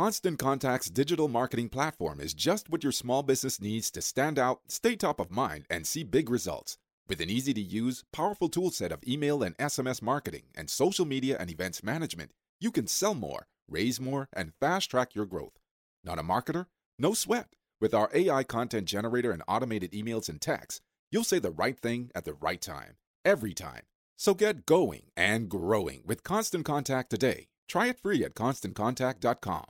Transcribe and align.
Constant 0.00 0.38
Contact's 0.38 0.88
digital 0.88 1.28
marketing 1.28 1.68
platform 1.68 2.20
is 2.20 2.32
just 2.32 2.70
what 2.70 2.82
your 2.82 2.90
small 2.90 3.22
business 3.22 3.60
needs 3.60 3.90
to 3.90 4.00
stand 4.00 4.38
out, 4.38 4.60
stay 4.66 4.96
top 4.96 5.20
of 5.20 5.30
mind, 5.30 5.66
and 5.68 5.86
see 5.86 6.02
big 6.04 6.30
results. 6.30 6.78
With 7.06 7.20
an 7.20 7.28
easy 7.28 7.52
to 7.52 7.60
use, 7.60 8.02
powerful 8.10 8.48
toolset 8.48 8.92
of 8.92 9.06
email 9.06 9.42
and 9.42 9.54
SMS 9.58 10.00
marketing 10.00 10.44
and 10.54 10.70
social 10.70 11.04
media 11.04 11.36
and 11.38 11.50
events 11.50 11.82
management, 11.82 12.30
you 12.58 12.70
can 12.70 12.86
sell 12.86 13.12
more, 13.12 13.48
raise 13.68 14.00
more, 14.00 14.30
and 14.32 14.54
fast 14.58 14.90
track 14.90 15.14
your 15.14 15.26
growth. 15.26 15.58
Not 16.02 16.18
a 16.18 16.22
marketer? 16.22 16.68
No 16.98 17.12
sweat. 17.12 17.54
With 17.78 17.92
our 17.92 18.08
AI 18.14 18.42
content 18.42 18.86
generator 18.86 19.32
and 19.32 19.42
automated 19.46 19.92
emails 19.92 20.30
and 20.30 20.40
texts, 20.40 20.80
you'll 21.10 21.24
say 21.24 21.40
the 21.40 21.50
right 21.50 21.78
thing 21.78 22.10
at 22.14 22.24
the 22.24 22.32
right 22.32 22.62
time, 22.62 22.96
every 23.22 23.52
time. 23.52 23.82
So 24.16 24.32
get 24.32 24.64
going 24.64 25.10
and 25.14 25.50
growing 25.50 26.04
with 26.06 26.24
Constant 26.24 26.64
Contact 26.64 27.10
today. 27.10 27.48
Try 27.68 27.88
it 27.88 28.00
free 28.00 28.24
at 28.24 28.32
constantcontact.com. 28.32 29.66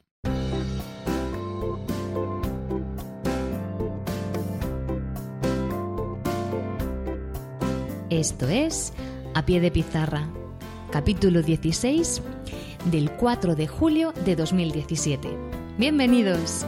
Esto 8.20 8.48
es 8.48 8.92
A 9.32 9.46
Pie 9.46 9.62
de 9.62 9.70
Pizarra, 9.70 10.28
capítulo 10.90 11.40
16 11.40 12.20
del 12.90 13.10
4 13.12 13.54
de 13.54 13.66
julio 13.66 14.12
de 14.26 14.36
2017. 14.36 15.26
Bienvenidos. 15.78 16.66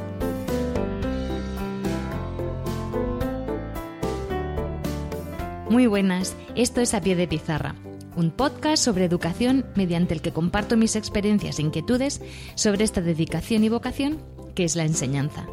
Muy 5.69 5.87
buenas, 5.87 6.34
esto 6.55 6.80
es 6.80 6.95
A 6.95 7.02
Pie 7.02 7.16
de 7.16 7.28
Pizarra, 7.28 7.75
un 8.16 8.30
podcast 8.30 8.83
sobre 8.83 9.05
educación 9.05 9.66
mediante 9.75 10.14
el 10.14 10.23
que 10.23 10.33
comparto 10.33 10.78
mis 10.78 10.97
experiencias 10.97 11.59
e 11.59 11.62
inquietudes 11.64 12.23
sobre 12.55 12.84
esta 12.84 13.03
dedicación 13.03 13.62
y 13.62 13.69
vocación 13.69 14.16
que 14.55 14.64
es 14.64 14.75
la 14.75 14.84
enseñanza. 14.84 15.47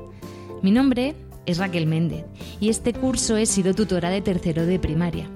Mi 0.62 0.72
nombre 0.72 1.18
es 1.46 1.58
Raquel 1.58 1.88
Méndez 1.88 2.24
y 2.62 2.70
este 2.70 2.94
curso 2.94 3.36
he 3.36 3.46
sido 3.46 3.74
tutora 3.74 4.10
de 4.10 4.22
tercero 4.22 4.66
de 4.66 4.80
primaria. 4.80 5.30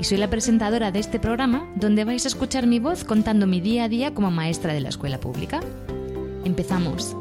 Y 0.00 0.04
soy 0.04 0.16
la 0.16 0.30
presentadora 0.30 0.90
de 0.92 0.98
este 0.98 1.20
programa 1.20 1.70
donde 1.74 2.04
vais 2.06 2.24
a 2.24 2.28
escuchar 2.28 2.66
mi 2.66 2.78
voz 2.78 3.04
contando 3.04 3.46
mi 3.46 3.60
día 3.60 3.84
a 3.84 3.88
día 3.90 4.14
como 4.14 4.30
maestra 4.30 4.72
de 4.72 4.80
la 4.80 4.88
escuela 4.88 5.20
pública. 5.20 5.60
Empezamos. 6.42 7.14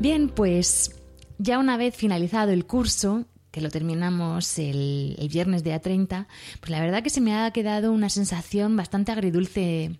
Bien, 0.00 0.30
pues 0.30 0.96
ya 1.38 1.60
una 1.60 1.76
vez 1.76 1.94
finalizado 1.94 2.50
el 2.50 2.66
curso, 2.66 3.24
que 3.54 3.60
lo 3.60 3.70
terminamos 3.70 4.58
el, 4.58 5.14
el, 5.16 5.28
viernes 5.28 5.62
día 5.62 5.78
30, 5.78 6.26
pues 6.58 6.70
la 6.70 6.80
verdad 6.80 7.04
que 7.04 7.08
se 7.08 7.20
me 7.20 7.36
ha 7.36 7.48
quedado 7.52 7.92
una 7.92 8.08
sensación 8.08 8.76
bastante 8.76 9.12
agridulce 9.12 9.92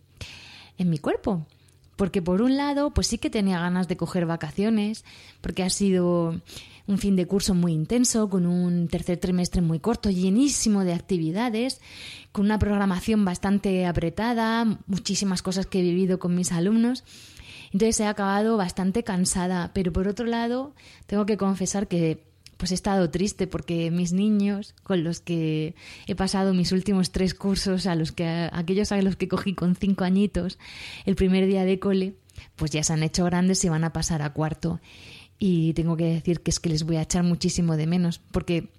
en 0.77 0.91
mi 0.91 0.99
cuerpo. 0.99 1.47
Porque 1.95 2.21
por 2.21 2.43
un 2.43 2.57
lado, 2.57 2.91
pues 2.93 3.07
sí 3.07 3.19
que 3.19 3.31
tenía 3.31 3.61
ganas 3.61 3.87
de 3.87 3.97
coger 3.97 4.27
vacaciones, 4.27 5.05
porque 5.41 5.63
ha 5.63 5.71
sido 5.71 6.41
un 6.89 6.99
fin 6.99 7.15
de 7.15 7.29
curso 7.29 7.55
muy 7.55 7.73
intenso, 7.73 8.29
con 8.29 8.45
un 8.45 8.89
tercer 8.89 9.19
trimestre 9.19 9.63
muy 9.63 9.79
corto, 9.79 10.11
llenísimo 10.11 10.83
de 10.83 10.93
actividades, 10.93 11.81
con 12.33 12.47
una 12.47 12.59
programación 12.59 13.25
bastante 13.25 13.87
apretada, 13.87 14.81
muchísimas 14.89 15.43
cosas 15.43 15.67
que 15.67 15.79
he 15.79 15.83
vivido 15.83 16.19
con 16.19 16.35
mis 16.35 16.51
alumnos. 16.51 17.05
Entonces 17.73 18.01
he 18.01 18.07
acabado 18.07 18.57
bastante 18.57 19.05
cansada, 19.05 19.71
pero 19.75 19.93
por 19.93 20.09
otro 20.09 20.27
lado 20.27 20.75
tengo 21.07 21.25
que 21.25 21.37
confesar 21.37 21.87
que 21.87 22.34
pues 22.65 22.73
he 22.73 22.77
estado 22.77 23.11
triste 23.11 23.47
porque 23.47 23.91
mis 23.91 24.15
niños 24.15 24.75
con 24.85 25.05
los 25.05 25.21
que 25.21 25.75
he 26.07 26.15
pasado 26.15 26.55
mis 26.55 26.73
últimos 26.73 27.13
tres 27.13 27.35
cursos, 27.35 27.87
a 27.87 27.95
los 27.95 28.11
que 28.11 28.49
aquellos 28.51 28.91
a 28.91 29.03
los 29.03 29.17
que 29.17 29.29
cogí 29.29 29.55
con 29.55 29.77
cinco 29.77 30.05
añitos 30.05 30.59
el 31.05 31.15
primer 31.15 31.47
día 31.47 31.67
de 31.67 31.79
cole, 31.79 32.15
pues 32.57 32.71
ya 32.71 32.83
se 32.83 32.95
han 32.95 33.03
hecho 33.03 33.27
grandes 33.27 33.63
y 33.67 33.69
van 33.69 33.85
a 33.85 33.93
pasar 33.93 34.23
a 34.23 34.33
cuarto. 34.33 34.81
Y 35.39 35.75
tengo 35.75 35.99
que 35.99 36.07
decir 36.07 36.41
que 36.41 36.51
es 36.51 36.59
que 36.59 36.71
les 36.71 36.85
voy 36.85 36.97
a 36.97 37.03
echar 37.03 37.23
muchísimo 37.23 37.77
de 37.77 37.87
menos 37.87 38.19
porque 38.19 38.71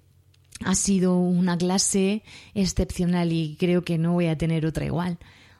ha 0.64 0.74
sido 0.74 1.16
una 1.16 1.56
clase 1.56 2.24
excepcional 2.54 3.30
y 3.30 3.56
creo 3.56 3.84
que 3.84 3.98
no 3.98 4.14
voy 4.14 4.26
a 4.26 4.36
tener 4.36 4.66
otra 4.66 4.84
igual 4.84 5.16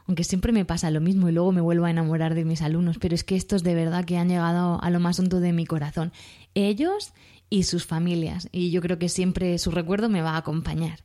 aunque 0.06 0.24
siempre 0.24 0.52
me 0.52 0.64
pasa 0.64 0.90
lo 0.90 1.00
mismo 1.00 1.28
y 1.28 1.32
luego 1.32 1.52
me 1.52 1.60
vuelvo 1.60 1.84
a 1.84 1.90
enamorar 1.90 2.34
de 2.34 2.44
mis 2.44 2.62
alumnos, 2.62 2.98
pero 2.98 3.14
es 3.14 3.24
que 3.24 3.36
estos 3.36 3.62
de 3.62 3.74
verdad 3.74 4.04
que 4.04 4.16
han 4.16 4.28
llegado 4.28 4.80
a 4.80 4.90
lo 4.90 5.00
más 5.00 5.18
hondo 5.18 5.40
de 5.40 5.52
mi 5.52 5.66
corazón. 5.66 6.12
Ellos 6.54 7.12
y 7.48 7.64
sus 7.64 7.86
familias, 7.86 8.48
y 8.52 8.70
yo 8.70 8.80
creo 8.80 8.98
que 8.98 9.08
siempre 9.08 9.58
su 9.58 9.70
recuerdo 9.70 10.08
me 10.08 10.22
va 10.22 10.32
a 10.32 10.38
acompañar. 10.38 11.04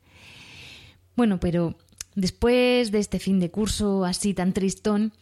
Bueno, 1.15 1.39
pero 1.39 1.77
después 2.15 2.91
de 2.91 2.99
este 2.99 3.19
fin 3.19 3.39
de 3.39 3.51
curso 3.51 4.05
así 4.05 4.33
tan 4.33 4.53
tristón, 4.53 5.13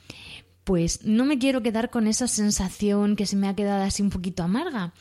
pues 0.64 1.04
no 1.04 1.26
me 1.26 1.40
quiero 1.40 1.64
quedar 1.64 1.90
con 1.90 2.08
esa 2.08 2.28
sensación 2.28 3.16
que 3.16 3.26
se 3.26 3.36
me 3.36 3.48
ha 3.48 3.56
quedado 3.56 3.84
así 3.84 4.02
un 4.02 4.12
poquito 4.12 4.44
amarga. 4.44 4.94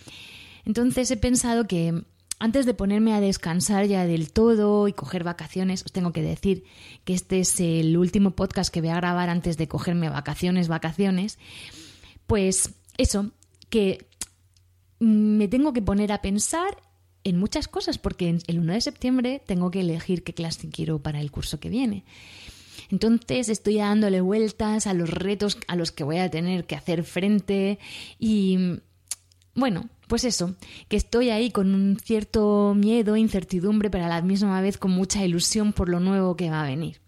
Entonces 0.64 1.10
he 1.10 1.16
pensado 1.16 1.66
que 1.66 2.04
antes 2.40 2.66
de 2.66 2.74
ponerme 2.74 3.14
a 3.14 3.20
descansar 3.20 3.86
ya 3.86 4.06
del 4.06 4.32
todo 4.32 4.88
y 4.88 4.92
coger 4.92 5.24
vacaciones, 5.24 5.82
os 5.84 5.92
tengo 5.92 6.12
que 6.12 6.22
decir 6.22 6.64
que 7.04 7.14
este 7.14 7.40
es 7.40 7.58
el 7.60 7.96
último 7.96 8.30
podcast 8.30 8.72
que 8.72 8.80
voy 8.80 8.90
a 8.90 8.96
grabar 8.96 9.28
antes 9.28 9.56
de 9.56 9.68
cogerme 9.68 10.08
vacaciones, 10.08 10.68
vacaciones. 10.68 11.38
Pues 12.26 12.74
eso, 12.96 13.30
que 13.70 14.07
me 14.98 15.48
tengo 15.48 15.72
que 15.72 15.82
poner 15.82 16.12
a 16.12 16.22
pensar 16.22 16.82
en 17.24 17.38
muchas 17.38 17.68
cosas 17.68 17.98
porque 17.98 18.38
el 18.46 18.58
1 18.58 18.72
de 18.72 18.80
septiembre 18.80 19.42
tengo 19.46 19.70
que 19.70 19.80
elegir 19.80 20.22
qué 20.22 20.34
clase 20.34 20.70
quiero 20.70 21.00
para 21.00 21.20
el 21.20 21.30
curso 21.30 21.60
que 21.60 21.68
viene. 21.68 22.04
Entonces 22.90 23.48
estoy 23.48 23.76
dándole 23.76 24.20
vueltas 24.20 24.86
a 24.86 24.94
los 24.94 25.10
retos 25.10 25.58
a 25.66 25.76
los 25.76 25.92
que 25.92 26.04
voy 26.04 26.18
a 26.18 26.30
tener 26.30 26.64
que 26.66 26.76
hacer 26.76 27.04
frente 27.04 27.78
y 28.18 28.80
bueno, 29.54 29.88
pues 30.06 30.24
eso, 30.24 30.54
que 30.88 30.96
estoy 30.96 31.30
ahí 31.30 31.50
con 31.50 31.74
un 31.74 31.98
cierto 31.98 32.74
miedo, 32.74 33.16
incertidumbre, 33.16 33.90
pero 33.90 34.06
a 34.06 34.08
la 34.08 34.22
misma 34.22 34.60
vez 34.60 34.78
con 34.78 34.92
mucha 34.92 35.24
ilusión 35.24 35.72
por 35.72 35.88
lo 35.88 36.00
nuevo 36.00 36.36
que 36.36 36.48
va 36.48 36.62
a 36.62 36.66
venir. 36.66 37.00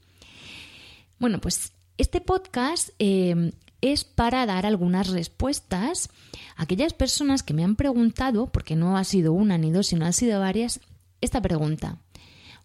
Bueno, 1.19 1.41
pues 1.41 1.73
este 1.97 2.21
podcast 2.21 2.91
eh, 2.99 3.53
es 3.81 4.05
para 4.05 4.47
dar 4.47 4.67
algunas 4.67 5.09
respuestas 5.09 6.11
a 6.57 6.65
aquellas 6.65 6.93
personas 6.93 7.43
que 7.43 7.55
me 7.55 7.65
han 7.65 7.77
preguntado, 7.77 8.51
porque 8.53 8.77
no 8.77 8.97
ha 8.97 9.05
sido 9.05 9.33
una 9.33 9.59
ni 9.59 9.71
dos, 9.71 9.89
sino 9.89 10.07
han 10.07 10.13
sido 10.13 10.41
varias, 10.41 10.81
esta 11.21 11.41
pregunta. 11.41 11.99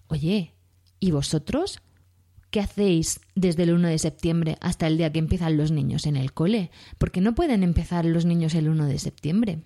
Oye, 0.08 0.54
¿y 1.00 1.12
vosotros? 1.12 1.82
¿Qué 2.52 2.60
hacéis 2.60 3.20
desde 3.36 3.64
el 3.64 3.74
1 3.74 3.90
de 3.90 4.00
septiembre 4.00 4.58
hasta 4.62 4.88
el 4.88 4.98
día 4.98 5.12
que 5.12 5.20
empiezan 5.20 5.58
los 5.58 5.72
niños 5.72 6.06
en 6.06 6.16
el 6.16 6.34
cole? 6.34 6.72
Porque 6.98 7.22
no 7.22 7.36
pueden 7.36 7.64
empezar 7.64 8.06
los 8.06 8.26
niños 8.26 8.54
el 8.56 8.70
1 8.70 8.86
de 8.86 9.00
septiembre 9.00 9.64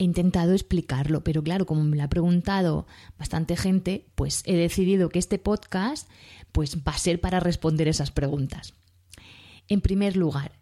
he 0.00 0.04
intentado 0.04 0.54
explicarlo, 0.54 1.22
pero 1.22 1.44
claro, 1.44 1.66
como 1.66 1.84
me 1.84 1.94
lo 1.94 2.02
ha 2.02 2.08
preguntado 2.08 2.86
bastante 3.18 3.54
gente, 3.54 4.06
pues 4.14 4.42
he 4.46 4.56
decidido 4.56 5.10
que 5.10 5.18
este 5.18 5.38
podcast 5.38 6.08
pues 6.52 6.78
va 6.78 6.92
a 6.92 6.98
ser 6.98 7.20
para 7.20 7.38
responder 7.38 7.86
esas 7.86 8.10
preguntas. 8.10 8.72
En 9.70 9.80
primer 9.80 10.16
lugar, 10.16 10.52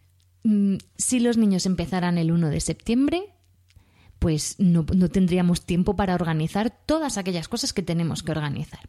mm, 0.45 0.77
si 0.97 1.19
los 1.19 1.39
niños 1.39 1.67
empezaran 1.67 2.19
el 2.19 2.31
1 2.31 2.51
de 2.51 2.61
septiembre, 2.61 3.35
pues 4.19 4.57
no, 4.59 4.85
tendríamos 4.85 5.65
tiempo 5.65 5.97
para 5.97 6.15
organizar 6.15 6.77
todas 6.85 7.17
aquellas 7.17 7.49
cosas 7.49 7.73
que 7.73 7.83
tenemos 7.83 8.23
que 8.23 8.33
organizar. 8.33 8.81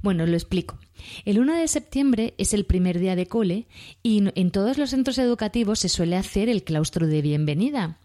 Bueno, 0.00 0.26
lo 0.26 0.34
explico. 0.34 0.78
El 1.24 1.40
1 1.40 1.54
de 1.54 1.66
septiembre 1.66 2.34
es 2.38 2.54
el 2.54 2.66
primer 2.66 3.00
día 3.00 3.16
de 3.16 3.26
cole 3.26 3.66
y 4.02 4.22
en 4.34 4.50
todos 4.52 4.78
los 4.78 4.90
centros 4.90 5.18
educativos 5.18 5.80
se 5.80 5.88
suele 5.88 6.16
hacer 6.16 6.48
el 6.48 6.62
claustro 6.62 7.08
de 7.08 7.20
bienvenida. 7.20 7.98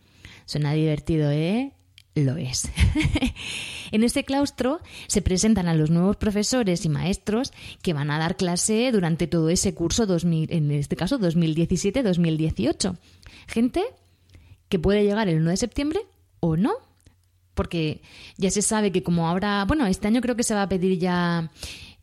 Suena 0.46 0.74
divertido, 0.74 1.30
¿eh? 1.30 1.74
Lo 2.16 2.38
es. 2.38 2.70
en 3.92 4.04
este 4.04 4.24
claustro 4.24 4.80
se 5.08 5.24
presentan 5.24 5.68
a 5.68 5.74
los 5.74 5.90
nuevos 5.90 6.16
profesores 6.16 6.86
y 6.86 6.90
maestros 6.90 7.52
que 7.82 7.94
van 7.94 8.12
a 8.12 8.20
dar 8.20 8.38
clase 8.38 8.92
durante 8.92 9.26
todo 9.26 9.50
ese 9.50 9.74
curso, 9.74 10.06
2000, 10.06 10.52
en 10.52 10.72
este 10.72 10.96
caso 10.96 11.20
2017-2018. 11.20 12.98
Gente 13.48 13.84
que 14.70 14.78
puede 14.80 15.04
llegar 15.04 15.28
el 15.28 15.42
1 15.42 15.50
de 15.50 15.58
septiembre 15.58 16.02
o 16.40 16.56
no, 16.56 16.74
porque 17.56 18.02
ya 18.38 18.52
se 18.52 18.62
sabe 18.62 18.92
que 18.92 19.04
como 19.04 19.28
ahora, 19.28 19.66
bueno, 19.66 19.88
este 19.88 20.08
año 20.08 20.22
creo 20.22 20.36
que 20.36 20.44
se 20.44 20.54
va 20.54 20.64
a 20.64 20.70
pedir 20.70 21.00
ya 21.00 21.52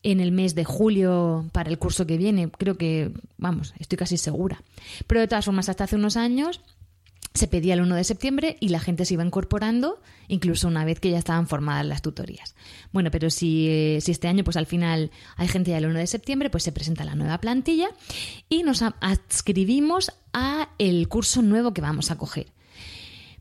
en 0.02 0.20
el 0.20 0.32
mes 0.32 0.54
de 0.54 0.64
julio 0.64 1.48
para 1.52 1.70
el 1.70 1.78
curso 1.78 2.06
que 2.06 2.16
viene, 2.16 2.50
creo 2.50 2.76
que, 2.76 3.12
vamos, 3.36 3.74
estoy 3.78 3.98
casi 3.98 4.16
segura. 4.16 4.62
Pero 5.06 5.20
de 5.20 5.28
todas 5.28 5.44
formas, 5.44 5.68
hasta 5.68 5.84
hace 5.84 5.96
unos 5.96 6.16
años 6.16 6.60
se 7.34 7.46
pedía 7.46 7.74
el 7.74 7.80
1 7.80 7.94
de 7.94 8.04
septiembre 8.04 8.56
y 8.60 8.70
la 8.70 8.80
gente 8.80 9.04
se 9.04 9.14
iba 9.14 9.24
incorporando 9.24 10.00
incluso 10.28 10.68
una 10.68 10.84
vez 10.84 11.00
que 11.00 11.10
ya 11.10 11.18
estaban 11.18 11.46
formadas 11.46 11.86
las 11.86 12.02
tutorías. 12.02 12.54
Bueno, 12.92 13.10
pero 13.10 13.30
si, 13.30 13.68
eh, 13.68 13.98
si 14.00 14.12
este 14.12 14.28
año 14.28 14.44
pues 14.44 14.56
al 14.56 14.66
final 14.66 15.10
hay 15.36 15.48
gente 15.48 15.70
ya 15.70 15.78
el 15.78 15.86
1 15.86 15.98
de 15.98 16.06
septiembre, 16.06 16.50
pues 16.50 16.64
se 16.64 16.72
presenta 16.72 17.04
la 17.04 17.14
nueva 17.14 17.38
plantilla 17.38 17.88
y 18.48 18.62
nos 18.62 18.82
adscribimos 18.82 20.12
a 20.32 20.70
el 20.78 21.08
curso 21.08 21.42
nuevo 21.42 21.72
que 21.72 21.80
vamos 21.80 22.10
a 22.10 22.18
coger. 22.18 22.46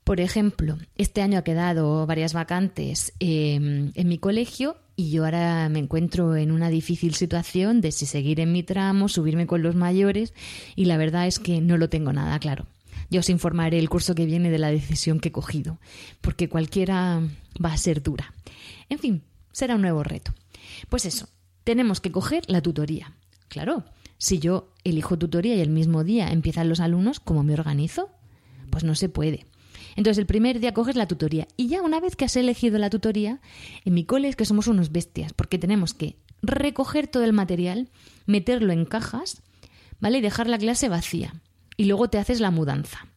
Por 0.03 0.19
ejemplo, 0.19 0.77
este 0.95 1.21
año 1.21 1.37
ha 1.37 1.43
quedado 1.43 2.07
varias 2.07 2.33
vacantes 2.33 3.13
em, 3.19 3.91
en 3.93 4.07
mi 4.07 4.17
colegio 4.17 4.77
y 4.95 5.11
yo 5.11 5.23
ahora 5.23 5.69
me 5.69 5.77
encuentro 5.77 6.35
en 6.35 6.51
una 6.51 6.69
difícil 6.69 7.13
situación 7.13 7.79
de 7.79 7.91
si 7.91 8.07
seguir 8.07 8.39
en 8.39 8.51
mi 8.51 8.63
tramo, 8.63 9.07
subirme 9.07 9.45
con 9.45 9.61
los 9.61 9.75
mayores 9.75 10.33
y 10.75 10.85
la 10.85 10.97
verdad 10.97 11.27
es 11.27 11.37
que 11.37 11.61
no 11.61 11.77
lo 11.77 11.89
tengo 11.89 12.11
nada 12.11 12.39
claro. 12.39 12.65
Yo 13.09 13.21
os 13.21 13.29
informaré 13.29 13.79
el 13.79 13.89
curso 13.89 14.13
que 14.13 14.25
viene 14.25 14.51
de 14.51 14.59
la 14.59 14.69
decisión 14.69 15.19
que 15.19 15.29
he 15.29 15.31
cogido, 15.31 15.79
porque 16.21 16.49
cualquiera 16.49 17.21
va 17.63 17.73
a 17.73 17.77
ser 17.77 18.03
dura. 18.03 18.33
En 18.87 18.99
fin, 18.99 19.23
será 19.51 19.75
un 19.75 19.81
nuevo 19.81 20.03
reto. 20.03 20.33
Pues 20.89 21.05
eso, 21.05 21.27
tenemos 21.63 22.01
que 22.01 22.11
coger 22.11 22.43
la 22.47 22.61
tutoría. 22.61 23.13
Claro, 23.47 23.83
si 24.17 24.39
yo 24.39 24.73
elijo 24.83 25.17
tutoría 25.17 25.55
y 25.55 25.61
el 25.61 25.69
mismo 25.69 26.03
día 26.03 26.31
empiezan 26.31 26.69
los 26.69 26.79
alumnos, 26.79 27.19
¿cómo 27.19 27.41
me 27.43 27.53
organizo? 27.53 28.09
Pues 28.69 28.83
no 28.83 28.93
se 28.93 29.09
puede. 29.09 29.47
Entonces 29.95 30.19
el 30.19 30.27
primer 30.27 30.59
día 30.59 30.73
coges 30.73 30.95
la 30.95 31.07
tutoría 31.07 31.47
y 31.57 31.67
ya 31.67 31.81
una 31.81 31.99
vez 31.99 32.15
que 32.15 32.25
has 32.25 32.35
elegido 32.35 32.77
la 32.77 32.91
tutoría, 32.91 33.41
en 33.85 33.93
mi 33.93 34.05
cole 34.05 34.27
es 34.27 34.35
que 34.35 34.45
somos 34.45 34.67
unos 34.67 34.91
bestias 34.91 35.33
porque 35.33 35.57
tenemos 35.57 35.93
que 35.93 36.15
recoger 36.43 37.07
todo 37.07 37.23
el 37.23 37.33
material, 37.33 37.89
meterlo 38.27 38.71
en 38.71 38.85
cajas, 38.85 39.41
¿vale? 39.99 40.19
Y 40.19 40.21
dejar 40.21 40.47
la 40.47 40.59
clase 40.59 40.89
vacía 40.89 41.33
y 41.79 41.85
luego 41.85 42.09
te 42.09 42.17
haces 42.17 42.41
la 42.41 42.51
mudanza. 42.51 43.07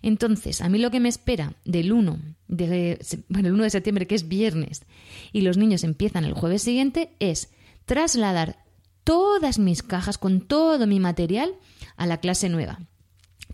Entonces, 0.00 0.62
a 0.62 0.70
mí 0.70 0.78
lo 0.78 0.90
que 0.90 1.00
me 1.00 1.10
espera 1.10 1.52
del 1.66 1.92
1 1.92 2.18
de, 2.48 2.98
bueno, 3.28 3.48
el 3.48 3.54
1 3.54 3.64
de 3.64 3.70
septiembre, 3.70 4.06
que 4.06 4.14
es 4.14 4.26
viernes, 4.26 4.86
y 5.32 5.42
los 5.42 5.58
niños 5.58 5.84
empiezan 5.84 6.24
el 6.24 6.32
jueves 6.32 6.62
siguiente, 6.62 7.10
es 7.20 7.50
trasladar 7.84 8.64
todas 9.04 9.58
mis 9.58 9.82
cajas 9.82 10.16
con 10.16 10.40
todo 10.40 10.86
mi 10.86 10.98
material 10.98 11.56
a 11.98 12.06
la 12.06 12.16
clase 12.16 12.48
nueva. 12.48 12.80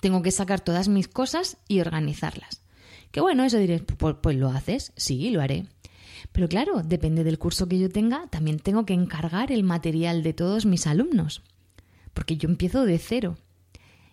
Tengo 0.00 0.22
que 0.22 0.30
sacar 0.30 0.60
todas 0.60 0.86
mis 0.86 1.08
cosas 1.08 1.56
y 1.66 1.80
organizarlas. 1.80 2.62
Que 3.10 3.20
bueno, 3.20 3.42
eso 3.42 3.58
diré, 3.58 3.80
pues 3.80 4.36
lo 4.36 4.48
haces, 4.48 4.92
sí, 4.96 5.30
lo 5.30 5.40
haré. 5.42 5.66
Pero 6.30 6.48
claro, 6.48 6.84
depende 6.84 7.24
del 7.24 7.40
curso 7.40 7.66
que 7.66 7.80
yo 7.80 7.88
tenga, 7.88 8.28
también 8.28 8.60
tengo 8.60 8.86
que 8.86 8.94
encargar 8.94 9.50
el 9.50 9.64
material 9.64 10.22
de 10.22 10.34
todos 10.34 10.66
mis 10.66 10.86
alumnos. 10.86 11.42
Porque 12.14 12.36
yo 12.36 12.48
empiezo 12.48 12.84
de 12.84 13.00
cero. 13.00 13.38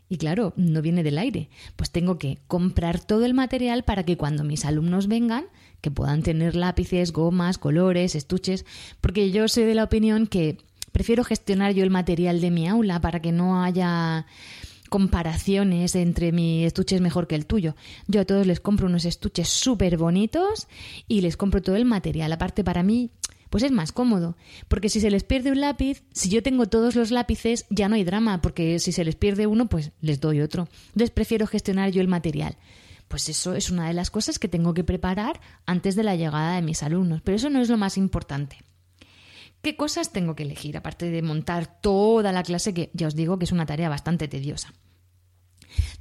Y 0.09 0.17
claro, 0.17 0.53
no 0.57 0.81
viene 0.81 1.03
del 1.03 1.19
aire. 1.19 1.49
Pues 1.75 1.91
tengo 1.91 2.17
que 2.17 2.39
comprar 2.47 2.99
todo 2.99 3.25
el 3.25 3.35
material 3.35 3.83
para 3.83 4.03
que 4.03 4.17
cuando 4.17 4.43
mis 4.43 4.65
alumnos 4.65 5.07
vengan, 5.07 5.45
que 5.81 5.91
puedan 5.91 6.23
tener 6.23 6.55
lápices, 6.55 7.13
gomas, 7.13 7.59
colores, 7.59 8.15
estuches, 8.15 8.65
porque 9.01 9.31
yo 9.31 9.47
soy 9.47 9.63
de 9.63 9.75
la 9.75 9.83
opinión 9.83 10.25
que 10.25 10.57
prefiero 10.91 11.23
gestionar 11.23 11.73
yo 11.73 11.83
el 11.83 11.91
material 11.91 12.41
de 12.41 12.49
mi 12.49 12.67
aula 12.67 12.99
para 12.99 13.21
que 13.21 13.31
no 13.31 13.63
haya 13.63 14.25
comparaciones 14.89 15.95
entre 15.95 16.31
mi 16.31 16.65
estuche 16.65 16.95
es 16.95 17.01
mejor 17.01 17.27
que 17.27 17.35
el 17.35 17.45
tuyo. 17.45 17.75
Yo 18.07 18.21
a 18.21 18.25
todos 18.25 18.45
les 18.45 18.59
compro 18.59 18.87
unos 18.87 19.05
estuches 19.05 19.47
súper 19.47 19.97
bonitos 19.97 20.67
y 21.07 21.21
les 21.21 21.37
compro 21.37 21.61
todo 21.61 21.75
el 21.75 21.85
material. 21.85 22.33
Aparte, 22.33 22.63
para 22.63 22.83
mí, 22.83 23.11
pues 23.49 23.63
es 23.63 23.71
más 23.71 23.91
cómodo, 23.91 24.37
porque 24.67 24.89
si 24.89 24.99
se 24.99 25.09
les 25.09 25.23
pierde 25.23 25.51
un 25.51 25.61
lápiz, 25.61 26.03
si 26.11 26.29
yo 26.29 26.43
tengo 26.43 26.67
todos 26.67 26.95
los 26.95 27.11
lápices, 27.11 27.65
ya 27.69 27.89
no 27.89 27.95
hay 27.95 28.03
drama, 28.03 28.41
porque 28.41 28.79
si 28.79 28.91
se 28.91 29.03
les 29.03 29.15
pierde 29.15 29.47
uno, 29.47 29.67
pues 29.67 29.91
les 30.01 30.19
doy 30.19 30.41
otro. 30.41 30.67
Entonces 30.87 31.11
prefiero 31.11 31.47
gestionar 31.47 31.91
yo 31.91 32.01
el 32.01 32.07
material. 32.07 32.57
Pues 33.07 33.27
eso 33.27 33.55
es 33.55 33.71
una 33.71 33.87
de 33.87 33.93
las 33.93 34.11
cosas 34.11 34.37
que 34.37 34.47
tengo 34.47 34.73
que 34.73 34.83
preparar 34.83 35.41
antes 35.65 35.95
de 35.95 36.03
la 36.03 36.15
llegada 36.15 36.55
de 36.55 36.61
mis 36.61 36.83
alumnos, 36.83 37.21
pero 37.23 37.37
eso 37.37 37.49
no 37.49 37.59
es 37.59 37.69
lo 37.69 37.77
más 37.77 37.97
importante. 37.97 38.57
¿Qué 39.61 39.75
cosas 39.75 40.13
tengo 40.13 40.35
que 40.35 40.43
elegir, 40.43 40.77
aparte 40.77 41.09
de 41.09 41.21
montar 41.21 41.81
toda 41.81 42.31
la 42.31 42.43
clase, 42.43 42.73
que 42.73 42.91
ya 42.93 43.07
os 43.07 43.15
digo 43.15 43.37
que 43.37 43.45
es 43.45 43.51
una 43.51 43.65
tarea 43.65 43.89
bastante 43.89 44.27
tediosa? 44.27 44.73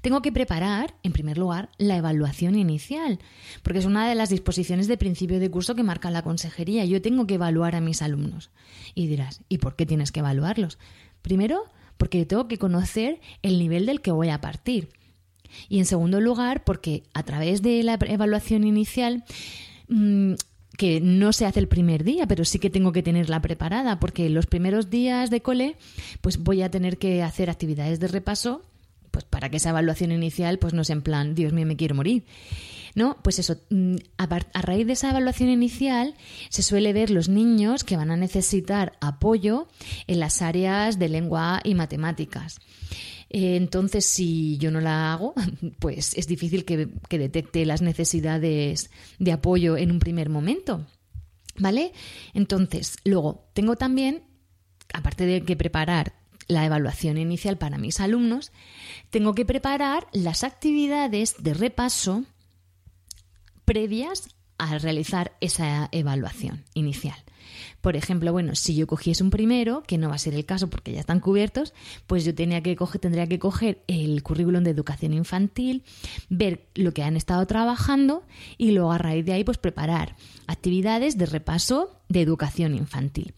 Tengo 0.00 0.22
que 0.22 0.32
preparar, 0.32 0.94
en 1.02 1.12
primer 1.12 1.38
lugar, 1.38 1.70
la 1.78 1.96
evaluación 1.96 2.56
inicial, 2.56 3.19
porque 3.62 3.78
es 3.78 3.84
una 3.84 4.08
de 4.08 4.14
las 4.14 4.30
disposiciones 4.30 4.88
de 4.88 4.96
principio 4.96 5.40
de 5.40 5.50
curso 5.50 5.75
que 5.75 5.82
marca 5.82 6.10
la 6.10 6.22
consejería. 6.22 6.84
Yo 6.84 7.02
tengo 7.02 7.26
que 7.26 7.34
evaluar 7.34 7.75
a 7.75 7.80
mis 7.80 8.02
alumnos. 8.02 8.50
Y 8.94 9.06
dirás, 9.06 9.42
¿y 9.48 9.58
por 9.58 9.76
qué 9.76 9.86
tienes 9.86 10.12
que 10.12 10.20
evaluarlos? 10.20 10.78
Primero, 11.22 11.64
porque 11.96 12.25
tengo 12.26 12.48
que 12.48 12.58
conocer 12.58 13.20
el 13.42 13.58
nivel 13.58 13.86
del 13.86 14.00
que 14.00 14.12
voy 14.12 14.30
a 14.30 14.40
partir. 14.40 14.88
Y 15.69 15.78
en 15.78 15.86
segundo 15.86 16.20
lugar, 16.20 16.64
porque 16.64 17.02
a 17.14 17.22
través 17.22 17.62
de 17.62 17.82
la 17.82 17.98
evaluación 18.00 18.64
inicial 18.64 19.25
mm, 19.88 20.34
que 20.76 21.00
no 21.00 21.32
se 21.32 21.44
hace 21.44 21.58
el 21.60 21.69
primer 21.69 22.04
día, 22.04 22.26
pero 22.26 22.44
sí 22.44 22.58
que 22.58 22.70
tengo 22.70 22.92
que 22.92 23.02
tenerla 23.02 23.42
preparada, 23.42 23.98
porque 23.98 24.30
los 24.30 24.46
primeros 24.46 24.90
días 24.90 25.28
de 25.28 25.42
cole, 25.42 25.76
pues 26.20 26.38
voy 26.38 26.62
a 26.62 26.70
tener 26.70 26.98
que 26.98 27.22
hacer 27.22 27.50
actividades 27.50 27.98
de 27.98 28.08
repaso 28.08 28.62
para 29.38 29.50
que 29.50 29.58
esa 29.58 29.70
evaluación 29.70 30.11
inicial 30.11 30.58
pues 30.58 30.75
no 30.75 30.82
sea 30.82 30.94
en 30.94 31.02
plan, 31.02 31.37
Dios 31.37 31.52
mío, 31.52 31.64
me 31.64 31.76
quiero 31.76 31.94
morir. 31.94 32.25
¿No? 32.96 33.19
Pues 33.23 33.38
eso, 33.38 33.56
mm, 33.70 33.94
a, 34.17 34.26
raíz 34.62 34.85
de 34.85 34.94
esa 34.94 35.11
evaluación 35.11 35.49
inicial 35.49 36.17
se 36.49 36.64
suele 36.64 36.93
ver 36.93 37.11
los 37.11 37.29
niños 37.29 37.85
que 37.85 37.96
van 37.96 38.11
a 38.11 38.17
necesitar 38.17 38.99
apoyo 39.00 39.69
en 40.08 40.19
las 40.19 40.43
áreas 40.43 40.99
de 40.99 41.08
lengua 41.08 41.61
y 41.62 41.76
matemáticas. 41.76 42.58
Eh, 43.31 43.55
entonces, 43.55 44.06
si 44.06 44.58
yo 44.58 44.73
no 44.73 44.81
la 44.81 45.12
hago, 45.12 45.35
pues 45.79 46.14
es 46.17 46.26
difícil 46.26 46.64
que, 46.64 46.88
que 47.08 47.19
detecte 47.20 47.64
las 47.64 47.81
necesidades 47.81 48.90
de 49.20 49.31
apoyo 49.31 49.76
en 49.76 49.93
un 49.93 50.00
primer 50.00 50.31
momento. 50.31 50.85
¿Vale? 51.61 51.93
Entonces, 52.35 52.96
luego, 53.05 53.49
tengo 53.55 53.76
también, 53.76 54.25
aparte 54.93 55.26
de 55.26 55.44
que 55.44 55.55
preparar 55.55 56.18
la 56.49 56.65
evaluación 56.65 57.19
inicial 57.19 57.59
para 57.59 57.79
mis 57.79 58.00
alumnos, 58.00 58.53
tengo 59.11 59.35
que 59.35 59.45
preparar 59.45 60.06
las 60.12 60.45
actividades 60.45 61.37
de 61.43 61.55
repaso 61.55 62.25
previas 63.65 64.35
a 64.56 64.79
realizar 64.79 65.37
esa 65.41 65.89
evaluación 65.93 66.65
inicial. 66.75 67.17
Por 67.81 67.97
ejemplo, 67.97 68.33
bueno, 68.33 68.55
si 68.55 68.75
yo 68.75 68.87
cogiese 68.87 69.23
un 69.23 69.31
primero, 69.31 69.83
que 69.85 69.99
no 69.99 70.09
va 70.09 70.17
a 70.17 70.19
ser 70.19 70.35
el 70.35 70.45
caso 70.45 70.69
porque 70.69 70.93
ya 70.93 71.00
están 71.00 71.21
cubiertos, 71.21 71.75
pues 72.06 72.25
yo 72.25 72.35
tendría 72.35 72.62
que 72.62 73.39
coger 73.39 73.85
el 73.87 74.23
currículum 74.23 74.65
de 74.65 74.71
educación 74.71 75.15
infantil, 75.15 75.85
ver 76.29 76.69
lo 76.75 76.93
que 76.93 77.05
han 77.05 77.17
estado 77.17 77.47
trabajando 77.47 78.25
y 78.56 78.73
luego 78.73 78.93
a 78.93 78.99
raíz 78.99 79.25
de 79.25 79.33
ahí 79.33 79.45
pues 79.45 79.59
preparar 79.59 80.17
actividades 80.47 81.17
de 81.19 81.27
repaso 81.27 82.00
de 82.09 82.23
educación 82.23 82.75
infantil. 82.75 83.35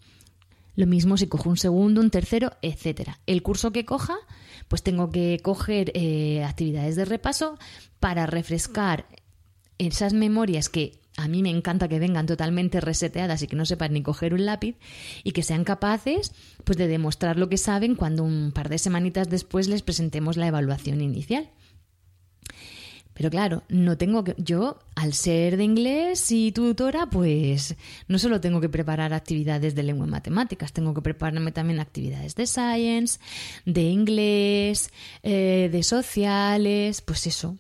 Lo 0.76 0.86
mismo 0.86 1.16
si 1.16 1.26
cojo 1.26 1.48
un 1.48 1.56
segundo, 1.56 2.00
un 2.00 2.10
tercero, 2.10 2.52
etcétera. 2.62 3.20
El 3.26 3.42
curso 3.42 3.72
que 3.72 3.84
coja, 3.84 4.16
pues 4.68 4.82
tengo 4.82 5.10
que 5.10 5.40
coger 5.42 5.92
eh, 5.94 6.44
actividades 6.44 6.96
de 6.96 7.04
repaso 7.04 7.58
para 7.98 8.26
refrescar 8.26 9.06
esas 9.78 10.12
memorias 10.12 10.68
que 10.68 11.00
a 11.16 11.28
mí 11.28 11.42
me 11.42 11.50
encanta 11.50 11.88
que 11.88 11.98
vengan 11.98 12.26
totalmente 12.26 12.80
reseteadas 12.80 13.42
y 13.42 13.46
que 13.46 13.56
no 13.56 13.66
sepan 13.66 13.92
ni 13.92 14.02
coger 14.02 14.32
un 14.32 14.46
lápiz 14.46 14.76
y 15.24 15.32
que 15.32 15.42
sean 15.42 15.64
capaces 15.64 16.32
pues 16.64 16.78
de 16.78 16.88
demostrar 16.88 17.36
lo 17.36 17.48
que 17.48 17.58
saben 17.58 17.94
cuando 17.94 18.22
un 18.22 18.52
par 18.52 18.68
de 18.68 18.78
semanitas 18.78 19.28
después 19.28 19.68
les 19.68 19.82
presentemos 19.82 20.36
la 20.36 20.46
evaluación 20.46 21.00
inicial. 21.00 21.50
Pero 23.20 23.28
claro, 23.28 23.64
no 23.68 23.98
tengo 23.98 24.24
que. 24.24 24.34
Yo, 24.38 24.78
al 24.94 25.12
ser 25.12 25.58
de 25.58 25.64
inglés 25.64 26.32
y 26.32 26.52
tutora, 26.52 27.04
pues 27.04 27.76
no 28.08 28.18
solo 28.18 28.40
tengo 28.40 28.62
que 28.62 28.70
preparar 28.70 29.12
actividades 29.12 29.74
de 29.74 29.82
lengua 29.82 30.06
y 30.06 30.10
matemáticas, 30.10 30.72
tengo 30.72 30.94
que 30.94 31.02
prepararme 31.02 31.52
también 31.52 31.80
actividades 31.80 32.34
de 32.34 32.46
science, 32.46 33.20
de 33.66 33.82
inglés, 33.82 34.90
eh, 35.22 35.68
de 35.70 35.82
sociales, 35.82 37.02
pues 37.02 37.26
eso. 37.26 37.58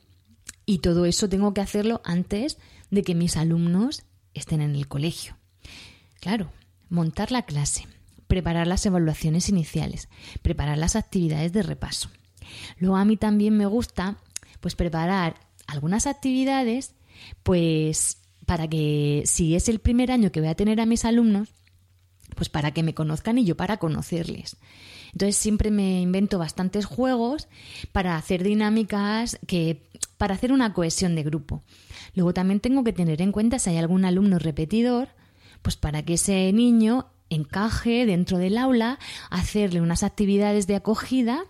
Y 0.64 0.78
todo 0.78 1.04
eso 1.04 1.28
tengo 1.28 1.52
que 1.52 1.60
hacerlo 1.60 2.00
antes 2.06 2.56
de 2.90 3.02
que 3.02 3.14
mis 3.14 3.36
alumnos 3.36 4.04
estén 4.32 4.62
en 4.62 4.74
el 4.74 4.88
colegio. 4.88 5.36
Claro, 6.20 6.50
montar 6.88 7.32
la 7.32 7.42
clase, 7.42 7.86
preparar 8.28 8.66
las 8.66 8.86
evaluaciones 8.86 9.50
iniciales, 9.50 10.08
preparar 10.40 10.78
las 10.78 10.96
actividades 10.96 11.52
de 11.52 11.62
repaso. 11.62 12.08
Luego 12.78 12.96
a 12.96 13.04
mí 13.04 13.18
también 13.18 13.58
me 13.58 13.66
gusta 13.66 14.16
pues 14.60 14.74
preparar 14.74 15.49
algunas 15.72 16.06
actividades, 16.06 16.94
pues 17.42 18.18
para 18.46 18.68
que 18.68 19.22
si 19.26 19.54
es 19.54 19.68
el 19.68 19.78
primer 19.78 20.10
año 20.10 20.32
que 20.32 20.40
voy 20.40 20.48
a 20.48 20.54
tener 20.54 20.80
a 20.80 20.86
mis 20.86 21.04
alumnos, 21.04 21.48
pues 22.34 22.48
para 22.48 22.72
que 22.72 22.82
me 22.82 22.94
conozcan 22.94 23.38
y 23.38 23.44
yo 23.44 23.56
para 23.56 23.78
conocerles. 23.78 24.56
Entonces 25.12 25.36
siempre 25.36 25.70
me 25.70 26.00
invento 26.00 26.38
bastantes 26.38 26.86
juegos 26.86 27.48
para 27.92 28.16
hacer 28.16 28.42
dinámicas 28.42 29.38
que 29.46 29.88
para 30.16 30.34
hacer 30.34 30.52
una 30.52 30.72
cohesión 30.72 31.14
de 31.14 31.22
grupo. 31.22 31.62
Luego 32.14 32.32
también 32.34 32.60
tengo 32.60 32.84
que 32.84 32.92
tener 32.92 33.22
en 33.22 33.32
cuenta 33.32 33.58
si 33.58 33.70
hay 33.70 33.78
algún 33.78 34.04
alumno 34.04 34.38
repetidor, 34.38 35.08
pues 35.62 35.76
para 35.76 36.04
que 36.04 36.14
ese 36.14 36.52
niño 36.52 37.06
encaje 37.28 38.06
dentro 38.06 38.38
del 38.38 38.58
aula, 38.58 38.98
hacerle 39.30 39.80
unas 39.80 40.02
actividades 40.02 40.66
de 40.66 40.74
acogida 40.74 41.44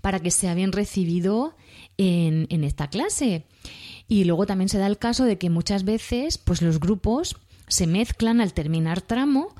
para 0.00 0.20
que 0.20 0.30
sea 0.30 0.54
bien 0.54 0.72
recibido 0.72 1.56
en, 1.98 2.64
esta 2.64 2.88
clase. 2.88 3.44
Y 4.08 4.24
luego 4.24 4.46
también 4.46 4.68
se 4.68 4.78
da 4.78 4.86
el 4.86 4.98
caso 4.98 5.24
de 5.24 5.38
que 5.38 5.50
muchas 5.50 5.84
veces 5.84 6.38
pues 6.38 6.62
los 6.62 6.80
grupos 6.80 7.36
se 7.68 7.86
mezclan 7.86 8.40
al 8.40 8.52
terminar 8.52 9.00
tramo 9.00 9.54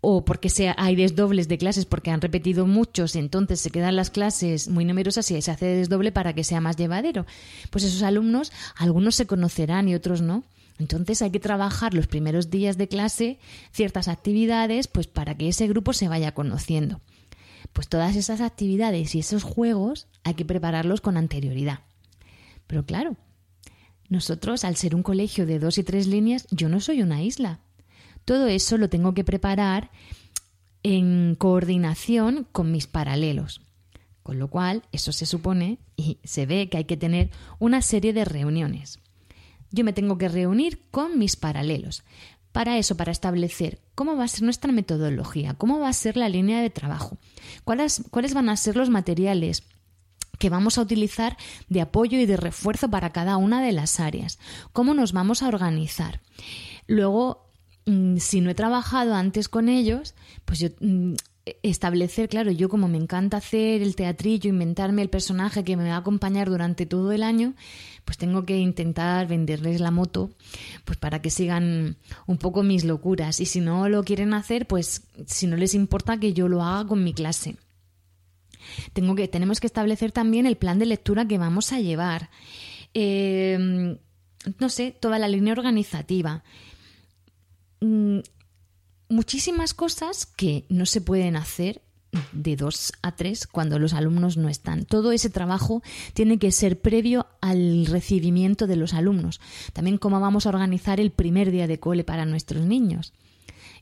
o 0.00 0.24
porque 0.24 0.48
sea, 0.48 0.74
hay 0.78 0.96
desdobles 0.96 1.48
de 1.48 1.58
clases 1.58 1.84
porque 1.84 2.10
han 2.10 2.22
repetido 2.22 2.66
muchos, 2.66 3.16
entonces 3.16 3.60
se 3.60 3.70
quedan 3.70 3.96
las 3.96 4.10
clases 4.10 4.68
muy 4.68 4.84
numerosas 4.84 5.30
y 5.30 5.42
se 5.42 5.50
hace 5.50 5.66
desdoble 5.66 6.10
para 6.10 6.32
que 6.32 6.44
sea 6.44 6.60
más 6.60 6.76
llevadero. 6.76 7.26
Pues 7.70 7.84
esos 7.84 8.02
alumnos, 8.02 8.50
algunos 8.76 9.14
se 9.14 9.26
conocerán 9.26 9.88
y 9.88 9.94
otros 9.94 10.22
no. 10.22 10.44
Entonces 10.78 11.20
hay 11.20 11.30
que 11.30 11.40
trabajar 11.40 11.92
los 11.92 12.06
primeros 12.06 12.48
días 12.48 12.78
de 12.78 12.88
clase 12.88 13.38
ciertas 13.72 14.08
actividades 14.08 14.88
pues 14.88 15.06
para 15.06 15.36
que 15.36 15.48
ese 15.48 15.68
grupo 15.68 15.92
se 15.92 16.08
vaya 16.08 16.32
conociendo. 16.32 17.02
Pues 17.72 17.88
todas 17.88 18.16
esas 18.16 18.40
actividades 18.40 19.14
y 19.14 19.20
esos 19.20 19.42
juegos 19.42 20.06
hay 20.24 20.34
que 20.34 20.44
prepararlos 20.44 21.00
con 21.00 21.16
anterioridad. 21.16 21.80
Pero 22.66 22.84
claro, 22.84 23.16
nosotros 24.08 24.64
al 24.64 24.76
ser 24.76 24.94
un 24.94 25.02
colegio 25.02 25.46
de 25.46 25.58
dos 25.58 25.78
y 25.78 25.84
tres 25.84 26.06
líneas, 26.06 26.46
yo 26.50 26.68
no 26.68 26.80
soy 26.80 27.02
una 27.02 27.22
isla. 27.22 27.60
Todo 28.24 28.46
eso 28.46 28.76
lo 28.76 28.88
tengo 28.88 29.14
que 29.14 29.24
preparar 29.24 29.90
en 30.82 31.36
coordinación 31.36 32.46
con 32.52 32.72
mis 32.72 32.86
paralelos. 32.86 33.62
Con 34.22 34.38
lo 34.38 34.48
cual, 34.48 34.82
eso 34.92 35.12
se 35.12 35.26
supone 35.26 35.78
y 35.96 36.18
se 36.24 36.46
ve 36.46 36.68
que 36.68 36.76
hay 36.76 36.84
que 36.84 36.96
tener 36.96 37.30
una 37.58 37.82
serie 37.82 38.12
de 38.12 38.24
reuniones. 38.24 38.98
Yo 39.70 39.84
me 39.84 39.92
tengo 39.92 40.18
que 40.18 40.28
reunir 40.28 40.82
con 40.90 41.18
mis 41.18 41.36
paralelos. 41.36 42.02
Para 42.52 42.78
eso, 42.78 42.96
para 42.96 43.12
establecer 43.12 43.80
cómo 43.94 44.16
va 44.16 44.24
a 44.24 44.28
ser 44.28 44.42
nuestra 44.42 44.72
metodología, 44.72 45.54
cómo 45.54 45.78
va 45.78 45.88
a 45.88 45.92
ser 45.92 46.16
la 46.16 46.28
línea 46.28 46.60
de 46.60 46.70
trabajo, 46.70 47.18
cuáles, 47.64 48.02
cuáles 48.10 48.34
van 48.34 48.48
a 48.48 48.56
ser 48.56 48.76
los 48.76 48.90
materiales 48.90 49.62
que 50.38 50.50
vamos 50.50 50.78
a 50.78 50.82
utilizar 50.82 51.36
de 51.68 51.80
apoyo 51.80 52.18
y 52.18 52.26
de 52.26 52.36
refuerzo 52.36 52.90
para 52.90 53.10
cada 53.10 53.36
una 53.36 53.62
de 53.62 53.72
las 53.72 54.00
áreas, 54.00 54.38
cómo 54.72 54.94
nos 54.94 55.12
vamos 55.12 55.42
a 55.42 55.48
organizar. 55.48 56.20
Luego, 56.86 57.50
Mm, 57.90 58.18
si 58.18 58.40
no 58.40 58.50
he 58.50 58.54
trabajado 58.54 59.14
antes 59.14 59.48
con 59.48 59.68
ellos, 59.68 60.14
pues 60.44 60.60
yo 60.60 60.68
mm, 60.80 61.14
establecer, 61.62 62.28
claro, 62.28 62.50
yo 62.50 62.68
como 62.68 62.88
me 62.88 62.98
encanta 62.98 63.38
hacer 63.38 63.82
el 63.82 63.96
teatrillo, 63.96 64.50
inventarme 64.50 65.02
el 65.02 65.08
personaje 65.08 65.64
que 65.64 65.76
me 65.76 65.88
va 65.88 65.96
a 65.96 65.98
acompañar 65.98 66.48
durante 66.50 66.86
todo 66.86 67.12
el 67.12 67.22
año, 67.22 67.54
pues 68.04 68.18
tengo 68.18 68.44
que 68.44 68.58
intentar 68.58 69.26
venderles 69.26 69.80
la 69.80 69.90
moto, 69.90 70.30
pues 70.84 70.98
para 70.98 71.22
que 71.22 71.30
sigan 71.30 71.96
un 72.26 72.38
poco 72.38 72.62
mis 72.62 72.84
locuras. 72.84 73.40
Y 73.40 73.46
si 73.46 73.60
no 73.60 73.88
lo 73.88 74.04
quieren 74.04 74.34
hacer, 74.34 74.66
pues 74.66 75.02
si 75.26 75.46
no 75.46 75.56
les 75.56 75.74
importa 75.74 76.18
que 76.18 76.32
yo 76.32 76.48
lo 76.48 76.62
haga 76.62 76.86
con 76.86 77.02
mi 77.04 77.14
clase. 77.14 77.56
Tengo 78.92 79.14
que, 79.14 79.26
tenemos 79.26 79.60
que 79.60 79.66
establecer 79.66 80.12
también 80.12 80.46
el 80.46 80.56
plan 80.56 80.78
de 80.78 80.86
lectura 80.86 81.26
que 81.26 81.38
vamos 81.38 81.72
a 81.72 81.80
llevar. 81.80 82.30
Eh, 82.94 83.96
no 84.58 84.68
sé, 84.68 84.96
toda 84.98 85.18
la 85.18 85.28
línea 85.28 85.52
organizativa. 85.52 86.42
Muchísimas 89.10 89.74
cosas 89.74 90.24
que 90.24 90.64
no 90.68 90.86
se 90.86 91.00
pueden 91.00 91.34
hacer 91.34 91.82
de 92.30 92.54
dos 92.54 92.92
a 93.02 93.16
tres 93.16 93.48
cuando 93.48 93.80
los 93.80 93.92
alumnos 93.92 94.36
no 94.36 94.48
están. 94.48 94.84
Todo 94.84 95.10
ese 95.10 95.30
trabajo 95.30 95.82
tiene 96.14 96.38
que 96.38 96.52
ser 96.52 96.80
previo 96.80 97.26
al 97.40 97.86
recibimiento 97.86 98.68
de 98.68 98.76
los 98.76 98.94
alumnos. 98.94 99.40
También 99.72 99.98
cómo 99.98 100.20
vamos 100.20 100.46
a 100.46 100.50
organizar 100.50 101.00
el 101.00 101.10
primer 101.10 101.50
día 101.50 101.66
de 101.66 101.80
cole 101.80 102.04
para 102.04 102.24
nuestros 102.24 102.64
niños 102.64 103.12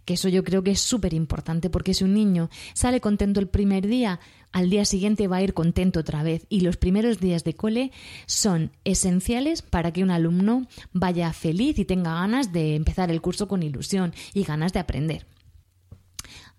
que 0.08 0.14
eso 0.14 0.30
yo 0.30 0.42
creo 0.42 0.62
que 0.62 0.70
es 0.70 0.80
súper 0.80 1.12
importante 1.12 1.68
porque 1.68 1.92
si 1.92 2.02
un 2.02 2.14
niño 2.14 2.48
sale 2.72 2.98
contento 2.98 3.40
el 3.40 3.46
primer 3.46 3.86
día, 3.86 4.20
al 4.52 4.70
día 4.70 4.86
siguiente 4.86 5.28
va 5.28 5.36
a 5.36 5.42
ir 5.42 5.52
contento 5.52 6.00
otra 6.00 6.22
vez 6.22 6.46
y 6.48 6.60
los 6.62 6.78
primeros 6.78 7.20
días 7.20 7.44
de 7.44 7.52
cole 7.52 7.92
son 8.24 8.72
esenciales 8.84 9.60
para 9.60 9.92
que 9.92 10.02
un 10.02 10.10
alumno 10.10 10.66
vaya 10.94 11.30
feliz 11.34 11.78
y 11.78 11.84
tenga 11.84 12.14
ganas 12.14 12.54
de 12.54 12.74
empezar 12.74 13.10
el 13.10 13.20
curso 13.20 13.48
con 13.48 13.62
ilusión 13.62 14.14
y 14.32 14.44
ganas 14.44 14.72
de 14.72 14.80
aprender. 14.80 15.26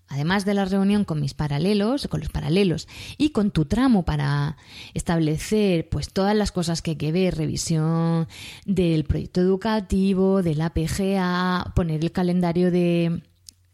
Además 0.06 0.44
de 0.44 0.54
la 0.54 0.64
reunión 0.64 1.04
con 1.04 1.20
mis 1.20 1.34
paralelos, 1.34 2.06
con 2.06 2.20
los 2.20 2.28
paralelos 2.28 2.86
y 3.18 3.30
con 3.30 3.50
tu 3.50 3.64
tramo 3.64 4.04
para 4.04 4.56
establecer 4.94 5.88
pues 5.88 6.12
todas 6.12 6.36
las 6.36 6.52
cosas 6.52 6.82
que 6.82 6.92
hay 6.92 6.96
que 6.96 7.10
ver, 7.10 7.36
revisión 7.36 8.28
del 8.64 9.02
proyecto 9.02 9.40
educativo, 9.40 10.44
de 10.44 10.54
la 10.54 10.70
PGA, 10.70 11.72
poner 11.74 12.04
el 12.04 12.12
calendario 12.12 12.70
de, 12.70 13.22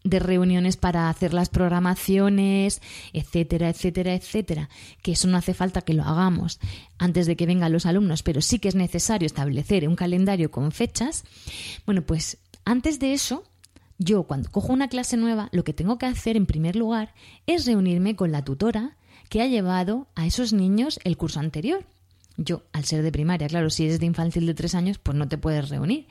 de 0.09 0.19
reuniones 0.19 0.77
para 0.77 1.09
hacer 1.09 1.33
las 1.33 1.49
programaciones, 1.49 2.81
etcétera, 3.13 3.69
etcétera, 3.69 4.13
etcétera, 4.13 4.69
que 5.01 5.13
eso 5.13 5.27
no 5.27 5.37
hace 5.37 5.53
falta 5.53 5.81
que 5.81 5.93
lo 5.93 6.03
hagamos 6.03 6.59
antes 6.97 7.27
de 7.27 7.35
que 7.35 7.45
vengan 7.45 7.71
los 7.71 7.85
alumnos, 7.85 8.23
pero 8.23 8.41
sí 8.41 8.59
que 8.59 8.69
es 8.69 8.75
necesario 8.75 9.25
establecer 9.25 9.87
un 9.87 9.95
calendario 9.95 10.51
con 10.51 10.71
fechas. 10.71 11.23
Bueno, 11.85 12.01
pues 12.01 12.37
antes 12.65 12.99
de 12.99 13.13
eso, 13.13 13.43
yo 13.97 14.23
cuando 14.23 14.51
cojo 14.51 14.73
una 14.73 14.89
clase 14.89 15.17
nueva, 15.17 15.49
lo 15.51 15.63
que 15.63 15.73
tengo 15.73 15.97
que 15.97 16.05
hacer 16.05 16.37
en 16.37 16.45
primer 16.45 16.75
lugar 16.75 17.13
es 17.45 17.65
reunirme 17.65 18.15
con 18.15 18.31
la 18.31 18.43
tutora 18.43 18.97
que 19.29 19.41
ha 19.41 19.47
llevado 19.47 20.07
a 20.15 20.25
esos 20.25 20.53
niños 20.53 20.99
el 21.03 21.17
curso 21.17 21.39
anterior. 21.39 21.85
Yo, 22.37 22.63
al 22.71 22.85
ser 22.85 23.01
de 23.01 23.11
primaria, 23.11 23.47
claro, 23.47 23.69
si 23.69 23.85
eres 23.85 23.99
de 23.99 24.05
infantil 24.05 24.45
de 24.45 24.53
tres 24.53 24.75
años, 24.75 24.99
pues 24.99 25.17
no 25.17 25.27
te 25.27 25.39
puedes 25.39 25.69
reunir. 25.69 26.07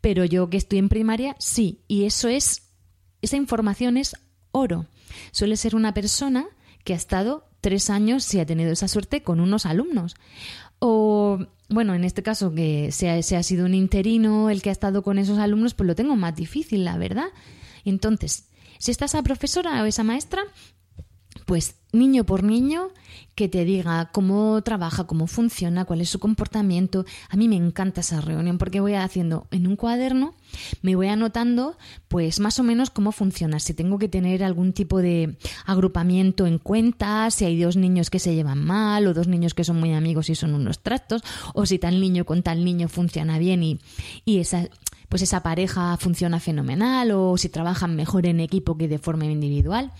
Pero 0.00 0.24
yo 0.24 0.48
que 0.48 0.56
estoy 0.56 0.78
en 0.78 0.88
primaria, 0.88 1.34
sí, 1.40 1.80
y 1.88 2.04
eso 2.04 2.28
es 2.28 2.67
esa 3.22 3.36
información 3.36 3.96
es 3.96 4.16
oro. 4.52 4.86
Suele 5.32 5.56
ser 5.56 5.74
una 5.74 5.94
persona 5.94 6.46
que 6.84 6.92
ha 6.92 6.96
estado 6.96 7.48
tres 7.60 7.90
años, 7.90 8.32
y 8.34 8.40
ha 8.40 8.46
tenido 8.46 8.72
esa 8.72 8.88
suerte, 8.88 9.22
con 9.22 9.40
unos 9.40 9.66
alumnos. 9.66 10.14
O, 10.78 11.38
bueno, 11.68 11.94
en 11.94 12.04
este 12.04 12.22
caso 12.22 12.54
que 12.54 12.92
se 12.92 13.10
ha, 13.10 13.42
sido 13.42 13.66
un 13.66 13.74
interino 13.74 14.48
el 14.50 14.62
que 14.62 14.70
ha 14.70 14.72
estado 14.72 15.02
con 15.02 15.18
esos 15.18 15.38
alumnos, 15.38 15.74
pues 15.74 15.86
lo 15.86 15.94
tengo 15.94 16.16
más 16.16 16.36
difícil, 16.36 16.84
la 16.84 16.96
verdad. 16.96 17.28
Entonces, 17.84 18.48
si 18.78 18.90
está 18.90 19.06
esa 19.06 19.22
profesora 19.22 19.82
o 19.82 19.86
esa 19.86 20.04
maestra, 20.04 20.42
pues 21.48 21.76
niño 21.92 22.24
por 22.24 22.42
niño, 22.42 22.90
que 23.34 23.48
te 23.48 23.64
diga 23.64 24.10
cómo 24.12 24.60
trabaja, 24.60 25.06
cómo 25.06 25.26
funciona, 25.26 25.86
cuál 25.86 26.02
es 26.02 26.10
su 26.10 26.18
comportamiento. 26.18 27.06
A 27.30 27.38
mí 27.38 27.48
me 27.48 27.56
encanta 27.56 28.02
esa 28.02 28.20
reunión 28.20 28.58
porque 28.58 28.80
voy 28.80 28.92
haciendo 28.92 29.46
en 29.50 29.66
un 29.66 29.74
cuaderno, 29.74 30.34
me 30.82 30.94
voy 30.94 31.06
anotando 31.08 31.78
pues 32.08 32.38
más 32.38 32.58
o 32.58 32.64
menos 32.64 32.90
cómo 32.90 33.12
funciona, 33.12 33.60
si 33.60 33.72
tengo 33.72 33.98
que 33.98 34.10
tener 34.10 34.44
algún 34.44 34.74
tipo 34.74 34.98
de 34.98 35.38
agrupamiento 35.64 36.46
en 36.46 36.58
cuenta, 36.58 37.30
si 37.30 37.46
hay 37.46 37.58
dos 37.58 37.76
niños 37.76 38.10
que 38.10 38.18
se 38.18 38.34
llevan 38.34 38.62
mal 38.62 39.06
o 39.06 39.14
dos 39.14 39.26
niños 39.26 39.54
que 39.54 39.64
son 39.64 39.80
muy 39.80 39.94
amigos 39.94 40.28
y 40.28 40.34
son 40.34 40.52
unos 40.52 40.82
tractos, 40.82 41.22
o 41.54 41.64
si 41.64 41.78
tal 41.78 41.98
niño 41.98 42.26
con 42.26 42.42
tal 42.42 42.62
niño 42.62 42.90
funciona 42.90 43.38
bien 43.38 43.62
y, 43.62 43.80
y 44.26 44.40
esa 44.40 44.68
pues 45.08 45.22
esa 45.22 45.42
pareja 45.42 45.96
funciona 45.96 46.40
fenomenal 46.40 47.10
o 47.12 47.38
si 47.38 47.48
trabajan 47.48 47.96
mejor 47.96 48.26
en 48.26 48.40
equipo 48.40 48.76
que 48.76 48.86
de 48.86 48.98
forma 48.98 49.24
individual. 49.24 49.92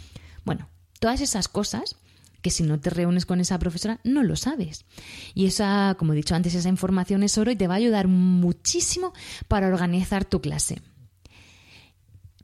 Bueno, 0.45 0.69
Todas 0.99 1.21
esas 1.21 1.49
cosas 1.49 1.97
que 2.43 2.51
si 2.51 2.63
no 2.63 2.79
te 2.79 2.91
reúnes 2.91 3.27
con 3.27 3.41
esa 3.41 3.59
profesora 3.59 4.01
no 4.05 4.23
lo 4.23 4.37
sabes. 4.37 4.85
Y 5.35 5.47
esa, 5.47 5.97
como 5.99 6.13
he 6.13 6.17
dicho 6.17 6.35
antes, 6.35 6.55
esa 6.55 6.69
información 6.69 7.23
es 7.23 7.37
oro 7.39 7.51
y 7.51 7.57
te 7.57 7.67
va 7.67 7.75
a 7.75 7.79
ayudar 7.79 8.09
muchísimo 8.09 9.13
para 9.49 9.69
organizar 9.69 10.25
tu 10.25 10.41
clase. 10.41 10.81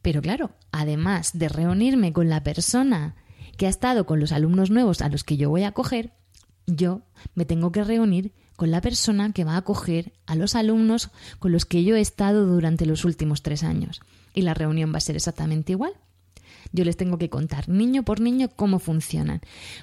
Pero 0.03 0.21
claro, 0.21 0.53
además 0.73 1.31
de 1.35 1.49
reunirme 1.49 2.13
con 2.13 2.29
la 2.29 2.43
persona 2.43 3.17
que 3.57 3.67
ha 3.67 3.71
estado 3.71 4.05
con 4.05 4.21
los 4.21 4.33
alumnos 4.33 4.71
nuevos 4.71 5.01
a 5.01 5.09
los 5.09 5.25
que 5.25 5.37
yo 5.37 5.49
voy 5.49 5.63
a 5.63 5.69
acoger, 5.69 6.13
yo 6.67 7.03
me 7.35 7.45
tengo 7.45 7.73
que 7.73 7.85
reunir 7.85 8.33
con 8.57 8.71
la 8.71 8.81
persona 8.81 9.33
que 9.33 9.45
va 9.45 9.55
a 9.55 9.59
acoger 9.59 10.13
a 10.27 10.35
los 10.35 10.55
alumnos 10.55 11.11
con 11.39 11.53
los 11.53 11.65
que 11.65 11.85
yo 11.85 11.97
he 11.97 12.01
estado 12.01 12.47
durante 12.47 12.87
los 12.87 13.05
últimos 13.05 13.43
tres 13.43 13.63
años. 13.63 14.01
Y 14.35 14.43
la 14.43 14.55
reunión 14.55 14.93
va 14.93 14.99
a 14.99 15.01
ser 15.01 15.17
exactamente 15.17 15.73
igual. 15.73 15.95
Yo 16.73 16.85
les 16.85 16.97
tengo 16.97 17.19
que 17.19 17.31
contar 17.31 17.69
niño 17.69 18.03
por 18.05 18.21
niño 18.21 18.49
cómo 18.55 18.79
funcionan, 18.79 19.41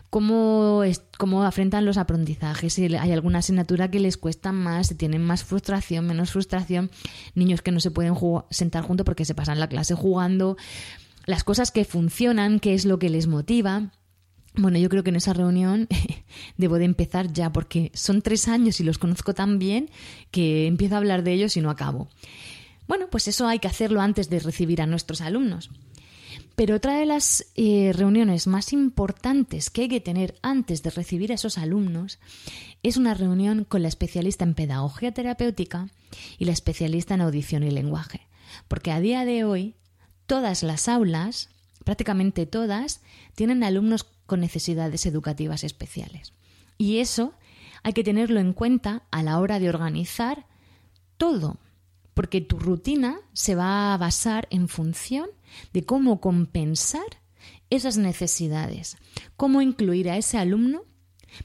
cómo, 0.10 0.84
cómo 1.18 1.44
afrontan 1.44 1.86
los 1.86 1.98
aprendizajes, 1.98 2.74
si 2.74 2.94
hay 2.96 3.12
alguna 3.12 3.40
asignatura 3.40 3.92
que 3.92 4.00
les 4.00 4.18
cuesta 4.18 4.52
más, 4.52 4.88
si 4.88 4.96
tienen 4.96 5.24
más 5.24 5.44
frustración, 5.44 6.06
menos 6.06 6.32
frustración, 6.32 6.92
niños 7.36 7.62
que 7.62 7.72
no 7.72 7.80
se 7.80 7.92
pueden 7.92 8.16
sentar 8.50 8.84
juntos 8.84 9.06
porque 9.06 9.26
se 9.26 9.36
pasan 9.36 9.60
la 9.60 9.68
clase 9.68 9.96
jugando, 9.96 10.58
las 11.26 11.44
cosas 11.44 11.72
que 11.72 11.86
funcionan, 11.86 12.60
qué 12.60 12.74
es 12.74 12.86
lo 12.86 13.00
que 13.00 13.10
les 13.10 13.28
motiva. 13.28 13.92
Bueno, 14.56 14.78
yo 14.78 14.90
creo 14.90 15.04
que 15.04 15.12
en 15.12 15.16
esa 15.16 15.34
reunión 15.34 15.88
debo 16.58 16.78
de 16.78 16.86
empezar 16.86 17.32
ya 17.32 17.52
porque 17.54 17.92
son 17.94 18.22
tres 18.22 18.48
años 18.48 18.80
y 18.80 18.84
los 18.84 18.98
conozco 18.98 19.34
tan 19.34 19.60
bien 19.60 19.90
que 20.30 20.68
empiezo 20.68 20.96
a 20.96 20.98
hablar 20.98 21.24
de 21.24 21.34
ellos 21.34 21.56
y 21.56 21.62
no 21.62 21.70
acabo. 21.70 22.10
Bueno, 22.88 23.08
pues 23.10 23.28
eso 23.30 23.48
hay 23.48 23.60
que 23.60 23.70
hacerlo 23.70 24.02
antes 24.02 24.30
de 24.30 24.40
recibir 24.40 24.82
a 24.82 24.88
nuestros 24.88 25.22
alumnos. 25.22 25.70
Pero 26.62 26.76
otra 26.76 27.00
de 27.00 27.08
las 27.08 27.48
eh, 27.56 27.92
reuniones 27.92 28.46
más 28.46 28.72
importantes 28.72 29.72
que 29.72 29.82
hay 29.82 29.88
que 29.88 30.00
tener 30.00 30.36
antes 30.44 30.84
de 30.84 30.92
recibir 30.92 31.32
a 31.32 31.34
esos 31.34 31.58
alumnos 31.58 32.20
es 32.84 32.98
una 32.98 33.16
reunión 33.16 33.64
con 33.64 33.82
la 33.82 33.88
especialista 33.88 34.44
en 34.44 34.54
pedagogía 34.54 35.12
terapéutica 35.12 35.90
y 36.38 36.46
la 36.46 36.52
especialista 36.52 37.16
en 37.16 37.22
audición 37.22 37.64
y 37.64 37.72
lenguaje. 37.72 38.28
Porque 38.68 38.92
a 38.92 39.00
día 39.00 39.26
de 39.26 39.44
hoy 39.44 39.74
todas 40.28 40.62
las 40.62 40.88
aulas, 40.88 41.50
prácticamente 41.84 42.46
todas, 42.46 43.02
tienen 43.34 43.64
alumnos 43.64 44.04
con 44.28 44.40
necesidades 44.40 45.08
educativas 45.08 45.64
especiales. 45.64 46.32
Y 46.78 47.00
eso 47.00 47.34
hay 47.82 47.94
que 47.94 48.04
tenerlo 48.04 48.40
en 48.40 48.54
cuenta 48.54 49.02
a 49.10 49.24
la 49.24 49.40
hora 49.40 49.58
de 49.58 49.70
organizar 49.70 50.46
todo, 51.18 51.58
porque 52.14 52.42
tu 52.42 52.60
rutina 52.60 53.20
se 53.34 53.56
va 53.56 53.94
a 53.94 53.98
basar 53.98 54.48
en 54.52 54.68
función 54.68 55.30
de 55.74 55.84
cómo 55.84 56.22
compensar 56.22 57.06
esas 57.70 57.98
necesidades, 57.98 58.98
cómo 59.38 59.62
incluir 59.62 60.10
a 60.10 60.18
ese 60.18 60.38
alumno 60.38 60.84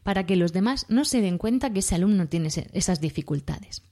para 0.03 0.27
que 0.27 0.37
los 0.37 0.53
demás 0.53 0.87
no 0.89 1.05
se 1.05 1.21
den 1.21 1.39
cuenta 1.39 1.71
que 1.71 1.79
ese 1.79 1.95
alumno 1.95 2.27
tiene 2.27 2.51
esas 2.73 3.01
dificultades. 3.01 3.83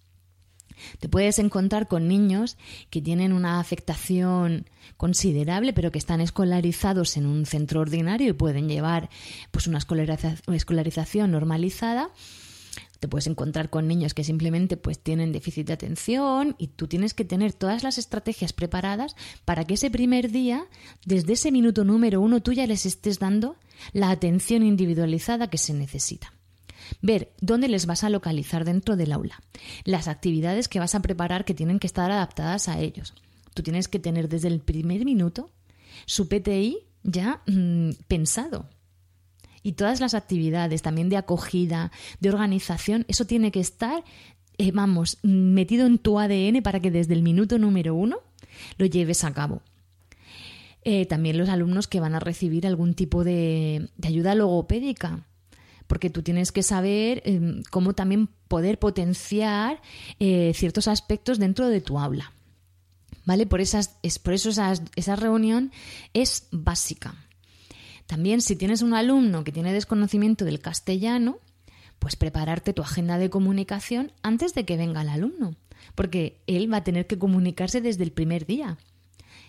Te 0.98 1.08
puedes 1.08 1.38
encontrar 1.38 1.86
con 1.86 2.08
niños 2.08 2.56
que 2.90 3.00
tienen 3.00 3.32
una 3.32 3.60
afectación 3.60 4.68
considerable, 4.96 5.72
pero 5.72 5.92
que 5.92 5.98
están 5.98 6.20
escolarizados 6.20 7.16
en 7.16 7.26
un 7.26 7.46
centro 7.46 7.80
ordinario 7.80 8.30
y 8.30 8.32
pueden 8.32 8.68
llevar 8.68 9.08
pues, 9.52 9.66
una 9.68 9.78
escolarización 9.78 11.30
normalizada 11.30 12.10
te 13.04 13.08
puedes 13.08 13.26
encontrar 13.26 13.68
con 13.68 13.86
niños 13.86 14.14
que 14.14 14.24
simplemente 14.24 14.78
pues 14.78 14.98
tienen 14.98 15.30
déficit 15.30 15.66
de 15.66 15.74
atención 15.74 16.56
y 16.56 16.68
tú 16.68 16.88
tienes 16.88 17.12
que 17.12 17.26
tener 17.26 17.52
todas 17.52 17.82
las 17.82 17.98
estrategias 17.98 18.54
preparadas 18.54 19.14
para 19.44 19.66
que 19.66 19.74
ese 19.74 19.90
primer 19.90 20.30
día, 20.30 20.64
desde 21.04 21.34
ese 21.34 21.52
minuto 21.52 21.84
número 21.84 22.22
uno, 22.22 22.42
tú 22.42 22.54
ya 22.54 22.66
les 22.66 22.86
estés 22.86 23.18
dando 23.18 23.56
la 23.92 24.08
atención 24.08 24.62
individualizada 24.62 25.50
que 25.50 25.58
se 25.58 25.74
necesita. 25.74 26.32
Ver 27.02 27.34
dónde 27.42 27.68
les 27.68 27.84
vas 27.84 28.04
a 28.04 28.08
localizar 28.08 28.64
dentro 28.64 28.96
del 28.96 29.12
aula, 29.12 29.38
las 29.84 30.08
actividades 30.08 30.68
que 30.68 30.78
vas 30.78 30.94
a 30.94 31.02
preparar 31.02 31.44
que 31.44 31.52
tienen 31.52 31.80
que 31.80 31.86
estar 31.86 32.10
adaptadas 32.10 32.70
a 32.70 32.80
ellos. 32.80 33.12
Tú 33.52 33.62
tienes 33.62 33.86
que 33.86 33.98
tener 33.98 34.30
desde 34.30 34.48
el 34.48 34.60
primer 34.60 35.04
minuto 35.04 35.50
su 36.06 36.26
PTI 36.26 36.78
ya 37.02 37.42
mm, 37.46 37.90
pensado 38.08 38.70
y 39.64 39.72
todas 39.72 39.98
las 40.00 40.14
actividades 40.14 40.82
también 40.82 41.08
de 41.08 41.16
acogida, 41.16 41.90
de 42.20 42.28
organización, 42.28 43.04
eso 43.08 43.24
tiene 43.24 43.50
que 43.50 43.60
estar, 43.60 44.04
eh, 44.58 44.70
vamos, 44.72 45.18
metido 45.22 45.86
en 45.86 45.98
tu 45.98 46.20
ADN 46.20 46.62
para 46.62 46.78
que 46.78 46.92
desde 46.92 47.14
el 47.14 47.22
minuto 47.22 47.58
número 47.58 47.96
uno 47.96 48.18
lo 48.76 48.86
lleves 48.86 49.24
a 49.24 49.32
cabo. 49.32 49.62
Eh, 50.82 51.06
también 51.06 51.38
los 51.38 51.48
alumnos 51.48 51.88
que 51.88 51.98
van 51.98 52.14
a 52.14 52.20
recibir 52.20 52.66
algún 52.66 52.92
tipo 52.92 53.24
de, 53.24 53.88
ayuda 54.02 54.34
logopédica, 54.34 55.26
porque 55.86 56.10
tú 56.10 56.22
tienes 56.22 56.52
que 56.52 56.62
saber 56.62 57.22
em, 57.24 57.62
cómo 57.70 57.94
también 57.94 58.28
poder 58.48 58.78
potenciar 58.78 59.80
eh, 60.20 60.52
ciertos 60.54 60.88
aspectos 60.88 61.38
dentro 61.38 61.68
de 61.68 61.80
tu 61.80 61.98
aula. 61.98 62.32
¿Vale? 63.24 63.46
Por, 63.46 63.62
esas, 63.62 63.96
es, 64.02 64.18
por 64.18 64.34
eso 64.34 64.50
esa 64.50 65.16
reunión 65.16 65.72
es 66.12 66.48
básica. 66.52 67.23
También 68.06 68.40
si 68.40 68.56
tienes 68.56 68.82
un 68.82 68.94
alumno 68.94 69.44
que 69.44 69.52
tiene 69.52 69.72
desconocimiento 69.72 70.44
del 70.44 70.60
castellano, 70.60 71.38
pues 71.98 72.16
prepararte 72.16 72.72
tu 72.72 72.82
agenda 72.82 73.18
de 73.18 73.30
comunicación 73.30 74.12
antes 74.22 74.54
de 74.54 74.64
que 74.64 74.76
venga 74.76 75.02
el 75.02 75.08
alumno, 75.08 75.56
porque 75.94 76.40
él 76.46 76.72
va 76.72 76.78
a 76.78 76.84
tener 76.84 77.06
que 77.06 77.18
comunicarse 77.18 77.80
desde 77.80 78.04
el 78.04 78.12
primer 78.12 78.46
día. 78.46 78.78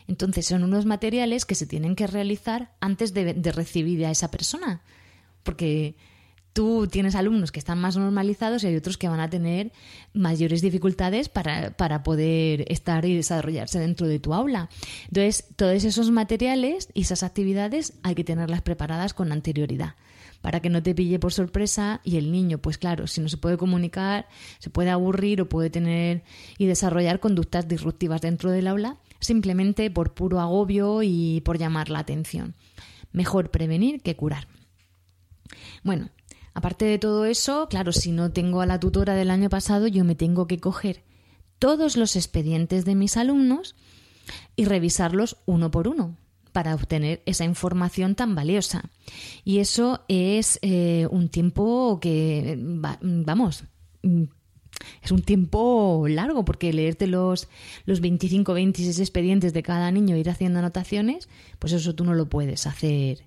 Entonces 0.08 0.46
son 0.46 0.64
unos 0.64 0.86
materiales 0.86 1.46
que 1.46 1.56
se 1.56 1.66
tienen 1.66 1.96
que 1.96 2.08
realizar 2.08 2.74
antes 2.80 3.14
de, 3.14 3.34
de 3.34 3.52
recibir 3.52 4.06
a 4.06 4.12
esa 4.12 4.32
persona, 4.32 4.82
porque 5.44 5.96
tú 6.56 6.88
tienes 6.88 7.16
alumnos 7.16 7.52
que 7.52 7.60
están 7.60 7.80
más 7.82 7.98
normalizados 7.98 8.64
y 8.64 8.68
hay 8.68 8.78
otros 8.78 8.98
que 8.98 9.10
van 9.10 9.20
a 9.20 9.30
tener 9.30 9.74
mayores 10.14 10.62
dificultades 10.62 11.28
para, 11.28 11.76
para, 11.76 12.02
poder 12.02 12.64
estar 12.72 13.04
y 13.04 13.14
desarrollarse 13.14 13.78
dentro 13.78 14.08
de 14.08 14.20
tu 14.20 14.34
aula. 14.34 14.70
Entonces, 15.10 15.46
todos 15.58 15.84
esos 15.84 16.12
materiales 16.12 16.88
y 16.94 17.02
esas 17.02 17.24
actividades 17.24 17.94
hay 18.04 18.16
que 18.16 18.24
tenerlas 18.24 18.62
preparadas 18.62 19.14
con 19.14 19.34
anterioridad 19.34 19.96
para 20.40 20.62
que 20.62 20.70
no 20.70 20.82
te 20.82 20.96
pille 20.96 21.20
por 21.20 21.34
sorpresa 21.34 22.00
y 22.06 22.16
el 22.16 22.32
niño, 22.32 22.60
pues 22.60 22.78
claro, 22.78 23.08
si 23.08 23.20
no 23.20 23.28
se 23.28 23.36
puede 23.36 23.58
comunicar, 23.58 24.28
se 24.60 24.70
puede 24.70 24.92
aburrir 24.92 25.42
o 25.42 25.50
puede 25.50 25.70
tener 25.70 26.24
y 26.58 26.68
desarrollar 26.68 27.20
conductas 27.20 27.68
disruptivas 27.68 28.22
dentro 28.22 28.50
del 28.52 28.68
aula 28.68 28.98
simplemente 29.20 29.92
por 29.92 30.14
puro 30.14 30.40
agobio 30.40 31.04
y 31.04 31.42
por 31.42 31.58
llamar 31.58 31.90
la 31.90 32.00
atención. 32.00 32.56
Mejor 33.12 33.52
prevenir 33.52 34.02
que 34.02 34.16
curar. 34.16 34.48
Bueno, 35.84 36.12
Aparte 36.56 36.86
de 36.86 36.98
todo 36.98 37.26
eso, 37.26 37.68
claro, 37.70 37.92
si 37.92 38.14
no 38.14 38.32
tengo 38.32 38.62
a 38.62 38.66
la 38.66 38.80
tutora 38.80 39.14
del 39.14 39.30
año 39.30 39.50
pasado, 39.50 39.88
yo 39.88 40.06
me 40.06 40.16
tengo 40.16 40.48
que 40.48 40.58
coger 40.58 41.04
todos 41.60 41.98
los 41.98 42.16
expedientes 42.16 42.86
de 42.86 42.96
mis 42.96 43.18
alumnos 43.18 43.76
y 44.56 44.64
revisarlos 44.64 45.36
uno 45.46 45.70
por 45.70 45.90
uno 45.90 46.16
para 46.54 46.74
obtener 46.74 47.22
esa 47.26 47.44
información 47.44 48.16
tan 48.16 48.36
valiosa. 48.36 48.90
Y 49.44 49.60
eso 49.60 50.06
es 50.08 50.58
eh, 50.62 51.10
un 51.12 51.28
tiempo 51.28 52.00
que, 52.00 52.58
vamos, 52.58 53.66
es 55.02 55.12
un 55.12 55.22
tiempo 55.24 56.06
largo 56.08 56.46
porque 56.46 56.72
leerte 56.72 57.06
los, 57.08 57.50
los 57.86 58.00
25, 58.00 58.54
26 58.54 59.00
expedientes 59.00 59.52
de 59.52 59.62
cada 59.62 59.92
niño 59.92 60.16
e 60.16 60.20
ir 60.20 60.30
haciendo 60.30 60.60
anotaciones, 60.60 61.28
pues 61.60 61.74
eso 61.74 61.96
tú 61.96 62.06
no 62.06 62.14
lo 62.14 62.30
puedes 62.30 62.66
hacer 62.66 63.26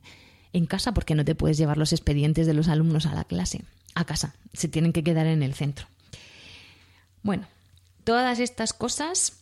en 0.52 0.66
casa 0.66 0.92
porque 0.92 1.14
no 1.14 1.24
te 1.24 1.34
puedes 1.34 1.58
llevar 1.58 1.78
los 1.78 1.92
expedientes 1.92 2.46
de 2.46 2.54
los 2.54 2.68
alumnos 2.68 3.06
a 3.06 3.14
la 3.14 3.24
clase, 3.24 3.64
a 3.94 4.04
casa, 4.04 4.34
se 4.52 4.68
tienen 4.68 4.92
que 4.92 5.04
quedar 5.04 5.26
en 5.26 5.42
el 5.42 5.54
centro. 5.54 5.86
Bueno, 7.22 7.46
todas 8.04 8.38
estas 8.38 8.72
cosas 8.72 9.34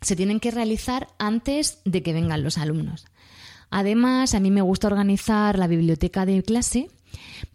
se 0.00 0.16
tienen 0.16 0.40
que 0.40 0.50
realizar 0.50 1.08
antes 1.18 1.78
de 1.84 2.02
que 2.02 2.12
vengan 2.12 2.44
los 2.44 2.58
alumnos. 2.58 3.06
Además, 3.70 4.34
a 4.34 4.40
mí 4.40 4.50
me 4.50 4.60
gusta 4.60 4.86
organizar 4.86 5.58
la 5.58 5.66
biblioteca 5.66 6.26
de 6.26 6.42
clase 6.42 6.90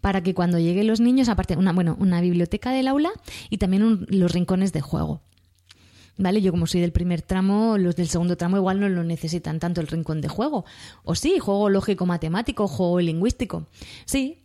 para 0.00 0.22
que 0.22 0.34
cuando 0.34 0.58
lleguen 0.58 0.86
los 0.86 1.00
niños, 1.00 1.28
aparte 1.28 1.56
una, 1.56 1.72
bueno, 1.72 1.96
una 1.98 2.20
biblioteca 2.20 2.72
del 2.72 2.88
aula 2.88 3.10
y 3.48 3.58
también 3.58 4.06
los 4.08 4.32
rincones 4.32 4.72
de 4.72 4.80
juego. 4.80 5.22
¿Vale? 6.20 6.42
Yo 6.42 6.52
como 6.52 6.66
soy 6.66 6.82
del 6.82 6.92
primer 6.92 7.22
tramo, 7.22 7.78
los 7.78 7.96
del 7.96 8.06
segundo 8.06 8.36
tramo 8.36 8.58
igual 8.58 8.78
no 8.78 8.90
lo 8.90 9.02
necesitan 9.02 9.58
tanto 9.58 9.80
el 9.80 9.86
rincón 9.86 10.20
de 10.20 10.28
juego. 10.28 10.66
O 11.02 11.14
sí, 11.14 11.38
juego 11.38 11.70
lógico 11.70 12.04
matemático, 12.04 12.68
juego 12.68 13.00
lingüístico. 13.00 13.66
Sí, 14.04 14.36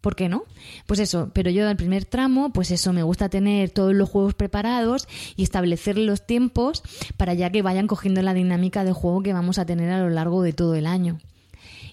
¿Por 0.00 0.14
qué 0.14 0.28
no? 0.28 0.44
Pues 0.86 1.00
eso, 1.00 1.32
pero 1.32 1.50
yo 1.50 1.66
del 1.66 1.76
primer 1.76 2.04
tramo, 2.04 2.52
pues 2.52 2.70
eso, 2.70 2.92
me 2.92 3.02
gusta 3.02 3.28
tener 3.28 3.70
todos 3.70 3.92
los 3.92 4.08
juegos 4.08 4.34
preparados 4.34 5.08
y 5.34 5.42
establecer 5.42 5.98
los 5.98 6.24
tiempos 6.24 6.84
para 7.16 7.34
ya 7.34 7.50
que 7.50 7.62
vayan 7.62 7.88
cogiendo 7.88 8.22
la 8.22 8.32
dinámica 8.32 8.84
de 8.84 8.92
juego 8.92 9.24
que 9.24 9.32
vamos 9.32 9.58
a 9.58 9.66
tener 9.66 9.90
a 9.90 9.98
lo 9.98 10.08
largo 10.08 10.42
de 10.42 10.52
todo 10.52 10.76
el 10.76 10.86
año 10.86 11.18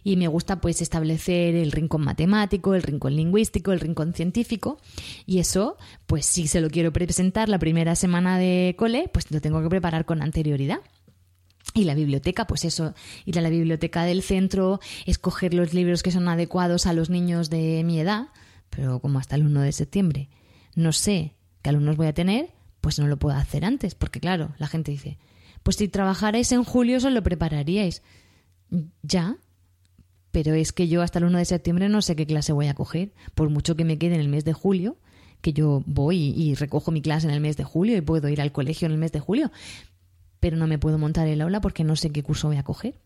y 0.03 0.15
me 0.15 0.27
gusta 0.27 0.61
pues 0.61 0.81
establecer 0.81 1.55
el 1.55 1.71
rincón 1.71 2.03
matemático, 2.03 2.75
el 2.75 2.83
rincón 2.83 3.15
lingüístico, 3.15 3.71
el 3.71 3.79
rincón 3.79 4.13
científico 4.13 4.79
y 5.25 5.39
eso 5.39 5.77
pues 6.07 6.25
si 6.25 6.47
se 6.47 6.61
lo 6.61 6.69
quiero 6.69 6.91
presentar 6.93 7.49
la 7.49 7.59
primera 7.59 7.95
semana 7.95 8.37
de 8.37 8.75
cole 8.77 9.09
pues 9.11 9.31
lo 9.31 9.41
tengo 9.41 9.61
que 9.61 9.69
preparar 9.69 10.05
con 10.05 10.21
anterioridad. 10.21 10.79
Y 11.75 11.83
la 11.83 11.93
biblioteca, 11.93 12.47
pues 12.47 12.65
eso, 12.65 12.95
ir 13.25 13.37
a 13.37 13.43
la 13.43 13.49
biblioteca 13.49 14.03
del 14.03 14.23
centro, 14.23 14.79
escoger 15.05 15.53
los 15.53 15.71
libros 15.71 16.01
que 16.01 16.09
son 16.09 16.27
adecuados 16.27 16.87
a 16.87 16.93
los 16.93 17.11
niños 17.11 17.51
de 17.51 17.83
mi 17.83 17.99
edad, 17.99 18.29
pero 18.71 18.99
como 18.99 19.19
hasta 19.19 19.35
el 19.35 19.45
1 19.45 19.61
de 19.61 19.71
septiembre 19.71 20.29
no 20.75 20.93
sé 20.93 21.35
qué 21.61 21.69
alumnos 21.69 21.97
voy 21.97 22.07
a 22.07 22.13
tener, 22.13 22.51
pues 22.81 22.99
no 22.99 23.07
lo 23.07 23.17
puedo 23.17 23.37
hacer 23.37 23.65
antes, 23.65 23.95
porque 23.95 24.19
claro, 24.19 24.53
la 24.57 24.67
gente 24.67 24.91
dice, 24.91 25.17
pues 25.63 25.75
si 25.75 25.87
trabajarais 25.87 26.51
en 26.51 26.63
julio, 26.63 26.97
os 26.97 27.03
lo 27.03 27.21
prepararíais. 27.21 28.01
Ya, 29.01 29.37
pero 30.31 30.53
es 30.53 30.71
que 30.71 30.87
yo 30.87 31.01
hasta 31.01 31.19
el 31.19 31.25
1 31.25 31.37
de 31.37 31.45
septiembre 31.45 31.89
no 31.89 32.01
sé 32.01 32.15
qué 32.15 32.25
clase 32.25 32.53
voy 32.53 32.67
a 32.67 32.73
coger, 32.73 33.13
por 33.35 33.49
mucho 33.49 33.75
que 33.75 33.85
me 33.85 33.97
quede 33.97 34.15
en 34.15 34.21
el 34.21 34.29
mes 34.29 34.45
de 34.45 34.53
julio, 34.53 34.97
que 35.41 35.53
yo 35.53 35.83
voy 35.85 36.17
y, 36.17 36.55
recojo 36.55 36.91
mi 36.91 37.01
clase 37.01 37.27
en 37.27 37.33
el 37.33 37.41
mes 37.41 37.57
de 37.57 37.63
julio 37.63 37.97
y 37.97 38.01
puedo 38.01 38.29
ir 38.29 38.41
al 38.41 38.51
colegio 38.51 38.85
en 38.85 38.91
el 38.91 38.97
mes 38.97 39.11
de 39.11 39.19
julio, 39.19 39.51
pero 40.39 40.57
no 40.57 40.67
me 40.67 40.77
puedo 40.77 40.97
montar 40.97 41.27
el 41.27 41.41
aula 41.41 41.61
porque 41.61 41.83
no 41.83 41.95
sé 41.95 42.11
qué 42.11 42.23
curso 42.23 42.47
voy 42.47 42.57
a 42.57 42.63
coger. 42.63 42.99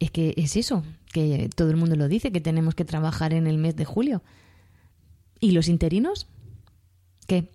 Es 0.00 0.10
que 0.10 0.34
es 0.36 0.56
eso, 0.56 0.84
que 1.12 1.50
todo 1.54 1.70
el 1.70 1.76
mundo 1.76 1.96
lo 1.96 2.08
dice, 2.08 2.32
que 2.32 2.40
tenemos 2.40 2.74
que 2.74 2.84
trabajar 2.84 3.32
en 3.32 3.46
el 3.46 3.58
mes 3.58 3.76
de 3.76 3.84
julio. 3.84 4.22
¿Y 5.40 5.52
los 5.52 5.68
interinos? 5.68 6.26
¿Qué? 7.26 7.50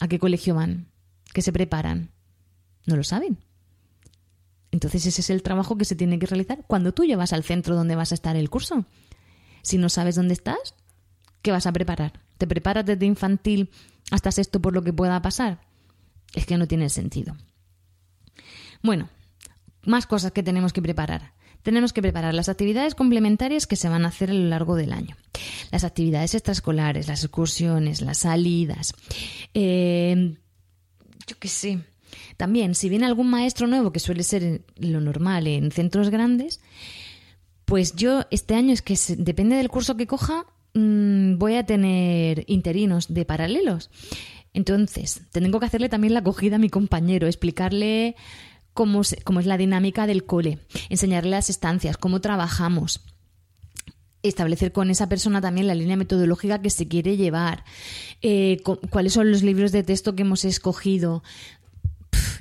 ¿A 0.00 0.08
qué 0.08 0.18
colegio 0.18 0.54
van? 0.54 0.88
¿Qué 1.32 1.42
se 1.42 1.52
preparan? 1.52 2.10
No 2.86 2.96
lo 2.96 3.04
saben. 3.04 3.38
Entonces 4.72 5.06
ese 5.06 5.20
es 5.20 5.30
el 5.30 5.42
trabajo 5.42 5.76
que 5.76 5.84
se 5.84 5.94
tiene 5.94 6.18
que 6.18 6.26
realizar 6.26 6.64
cuando 6.66 6.92
tú 6.92 7.04
llevas 7.04 7.32
al 7.32 7.44
centro 7.44 7.76
donde 7.76 7.94
vas 7.94 8.10
a 8.10 8.14
estar 8.14 8.34
el 8.36 8.50
curso. 8.50 8.86
Si 9.60 9.78
no 9.78 9.88
sabes 9.88 10.16
dónde 10.16 10.34
estás, 10.34 10.74
¿qué 11.42 11.52
vas 11.52 11.66
a 11.66 11.72
preparar? 11.72 12.20
¿Te 12.38 12.46
preparas 12.46 12.84
desde 12.84 13.06
infantil 13.06 13.70
hasta 14.10 14.32
sexto 14.32 14.60
por 14.60 14.72
lo 14.72 14.82
que 14.82 14.92
pueda 14.92 15.20
pasar? 15.22 15.60
Es 16.34 16.46
que 16.46 16.56
no 16.56 16.66
tiene 16.66 16.88
sentido. 16.88 17.36
Bueno, 18.82 19.10
más 19.84 20.06
cosas 20.06 20.32
que 20.32 20.42
tenemos 20.42 20.72
que 20.72 20.82
preparar. 20.82 21.34
Tenemos 21.62 21.92
que 21.92 22.02
preparar 22.02 22.34
las 22.34 22.48
actividades 22.48 22.94
complementarias 22.94 23.66
que 23.66 23.76
se 23.76 23.88
van 23.88 24.04
a 24.04 24.08
hacer 24.08 24.30
a 24.30 24.34
lo 24.34 24.48
largo 24.48 24.74
del 24.74 24.92
año. 24.92 25.16
Las 25.70 25.84
actividades 25.84 26.34
extraescolares, 26.34 27.06
las 27.06 27.22
excursiones, 27.22 28.00
las 28.00 28.18
salidas. 28.18 28.94
Eh, 29.54 30.36
yo 31.26 31.38
qué 31.38 31.48
sé, 31.48 31.84
también, 32.36 32.74
si 32.74 32.88
viene 32.88 33.06
algún 33.06 33.30
maestro 33.30 33.66
nuevo, 33.66 33.92
que 33.92 34.00
suele 34.00 34.22
ser 34.22 34.62
lo 34.76 35.00
normal 35.00 35.46
en 35.46 35.70
centros 35.70 36.10
grandes, 36.10 36.60
pues 37.64 37.94
yo 37.94 38.24
este 38.30 38.54
año 38.54 38.72
es 38.72 38.82
que 38.82 38.98
depende 39.16 39.56
del 39.56 39.68
curso 39.68 39.96
que 39.96 40.06
coja, 40.06 40.46
mm, 40.74 41.38
voy 41.38 41.54
a 41.54 41.64
tener 41.64 42.44
interinos 42.46 43.12
de 43.12 43.24
paralelos. 43.24 43.90
Entonces, 44.54 45.22
tengo 45.30 45.60
que 45.60 45.66
hacerle 45.66 45.88
también 45.88 46.14
la 46.14 46.20
acogida 46.20 46.56
a 46.56 46.58
mi 46.58 46.68
compañero, 46.68 47.26
explicarle 47.26 48.16
cómo, 48.74 49.02
es 49.02 49.46
la 49.46 49.56
dinámica 49.56 50.06
del 50.06 50.24
cole, 50.24 50.58
enseñarle 50.88 51.30
las 51.30 51.50
estancias, 51.50 51.96
cómo 51.96 52.20
trabajamos, 52.20 53.00
establecer 54.22 54.72
con 54.72 54.90
esa 54.90 55.08
persona 55.08 55.40
también 55.40 55.66
la 55.66 55.74
línea 55.74 55.96
metodológica 55.96 56.60
que 56.60 56.70
se 56.70 56.88
quiere 56.88 57.16
llevar, 57.16 57.64
eh, 58.20 58.58
cuáles 58.90 59.14
son 59.14 59.30
los 59.30 59.42
libros 59.42 59.72
de 59.72 59.82
texto 59.82 60.14
que 60.14 60.22
hemos 60.22 60.44
escogido. 60.44 61.22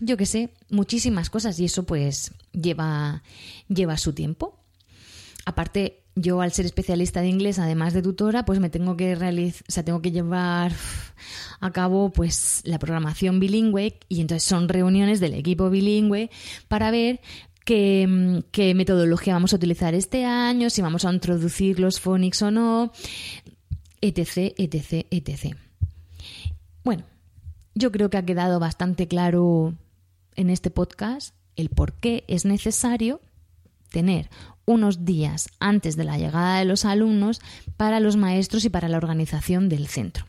Yo 0.01 0.17
qué 0.17 0.25
sé, 0.25 0.49
muchísimas 0.69 1.29
cosas 1.29 1.59
y 1.59 1.65
eso 1.65 1.83
pues 1.85 2.33
lleva, 2.51 3.21
lleva 3.69 3.97
su 3.97 4.13
tiempo. 4.13 4.59
Aparte, 5.45 6.03
yo 6.15 6.41
al 6.41 6.51
ser 6.51 6.65
especialista 6.65 7.21
de 7.21 7.29
inglés, 7.29 7.59
además 7.59 7.93
de 7.93 8.01
tutora, 8.01 8.43
pues 8.43 8.59
me 8.59 8.69
tengo 8.69 8.97
que 8.97 9.15
realizar, 9.15 9.63
o 9.69 9.71
sea, 9.71 9.85
tengo 9.85 10.01
que 10.01 10.11
llevar 10.11 10.73
a 11.59 11.71
cabo 11.71 12.11
pues 12.11 12.61
la 12.65 12.79
programación 12.79 13.39
bilingüe 13.39 13.99
y 14.09 14.21
entonces 14.21 14.43
son 14.43 14.67
reuniones 14.67 15.19
del 15.19 15.35
equipo 15.35 15.69
bilingüe 15.69 16.31
para 16.67 16.89
ver 16.89 17.21
qué, 17.63 18.43
qué 18.51 18.73
metodología 18.73 19.33
vamos 19.33 19.53
a 19.53 19.57
utilizar 19.57 19.93
este 19.93 20.25
año, 20.25 20.71
si 20.71 20.81
vamos 20.81 21.05
a 21.05 21.13
introducir 21.13 21.79
los 21.79 21.99
phonics 21.99 22.41
o 22.41 22.49
no, 22.49 22.91
etc, 24.01 24.53
etc, 24.57 25.05
etc. 25.11 25.55
Bueno, 26.83 27.03
yo 27.75 27.91
creo 27.91 28.09
que 28.09 28.17
ha 28.17 28.25
quedado 28.25 28.59
bastante 28.59 29.07
claro 29.07 29.75
en 30.35 30.49
este 30.49 30.69
podcast 30.69 31.35
el 31.55 31.69
por 31.69 31.93
qué 31.93 32.23
es 32.27 32.45
necesario 32.45 33.21
tener 33.89 34.29
unos 34.65 35.05
días 35.05 35.49
antes 35.59 35.95
de 35.95 36.03
la 36.03 36.17
llegada 36.17 36.59
de 36.59 36.65
los 36.65 36.85
alumnos 36.85 37.41
para 37.77 37.99
los 37.99 38.15
maestros 38.15 38.65
y 38.65 38.69
para 38.69 38.87
la 38.87 38.97
organización 38.97 39.69
del 39.69 39.87
centro. 39.87 40.25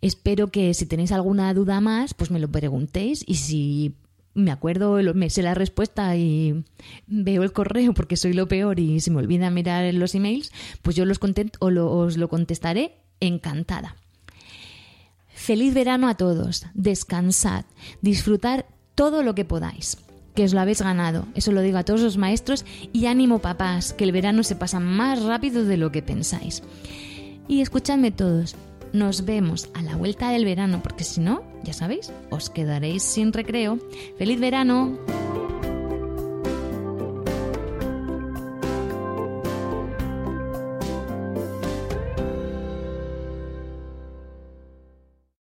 Espero 0.00 0.48
que 0.48 0.74
si 0.74 0.86
tenéis 0.86 1.12
alguna 1.12 1.54
duda 1.54 1.80
más, 1.80 2.14
pues 2.14 2.30
me 2.30 2.40
lo 2.40 2.50
preguntéis 2.50 3.24
y 3.26 3.36
si 3.36 3.94
me 4.34 4.50
acuerdo, 4.50 4.98
me 5.14 5.30
sé 5.30 5.42
la 5.42 5.54
respuesta 5.54 6.16
y 6.16 6.64
veo 7.06 7.42
el 7.42 7.52
correo 7.52 7.94
porque 7.94 8.16
soy 8.16 8.32
lo 8.32 8.48
peor 8.48 8.80
y 8.80 9.00
se 9.00 9.10
me 9.10 9.18
olvida 9.18 9.50
mirar 9.50 9.92
los 9.94 10.14
emails, 10.14 10.50
pues 10.82 10.96
yo 10.96 11.04
los 11.04 11.20
o 11.60 11.98
os 11.98 12.16
lo 12.16 12.28
contestaré 12.28 12.96
encantada. 13.20 13.96
Feliz 15.28 15.74
verano 15.74 16.08
a 16.08 16.16
todos, 16.16 16.66
descansad, 16.74 17.64
disfrutar 18.00 18.66
todo 18.94 19.22
lo 19.22 19.34
que 19.34 19.44
podáis 19.44 19.98
que 20.34 20.44
os 20.44 20.54
lo 20.54 20.60
habéis 20.60 20.82
ganado. 20.82 21.26
Eso 21.34 21.52
lo 21.52 21.60
digo 21.60 21.78
a 21.78 21.84
todos 21.84 22.00
los 22.00 22.16
maestros 22.16 22.64
y 22.92 23.06
ánimo 23.06 23.40
papás, 23.40 23.92
que 23.92 24.04
el 24.04 24.12
verano 24.12 24.42
se 24.42 24.56
pasa 24.56 24.80
más 24.80 25.22
rápido 25.22 25.64
de 25.64 25.76
lo 25.76 25.92
que 25.92 26.02
pensáis. 26.02 26.62
Y 27.48 27.60
escuchadme 27.60 28.10
todos, 28.10 28.56
nos 28.92 29.24
vemos 29.24 29.68
a 29.74 29.82
la 29.82 29.96
vuelta 29.96 30.30
del 30.30 30.44
verano, 30.44 30.80
porque 30.82 31.04
si 31.04 31.20
no, 31.20 31.42
ya 31.64 31.72
sabéis, 31.72 32.12
os 32.30 32.50
quedaréis 32.50 33.02
sin 33.02 33.32
recreo. 33.32 33.78
¡Feliz 34.18 34.40
verano! 34.40 34.98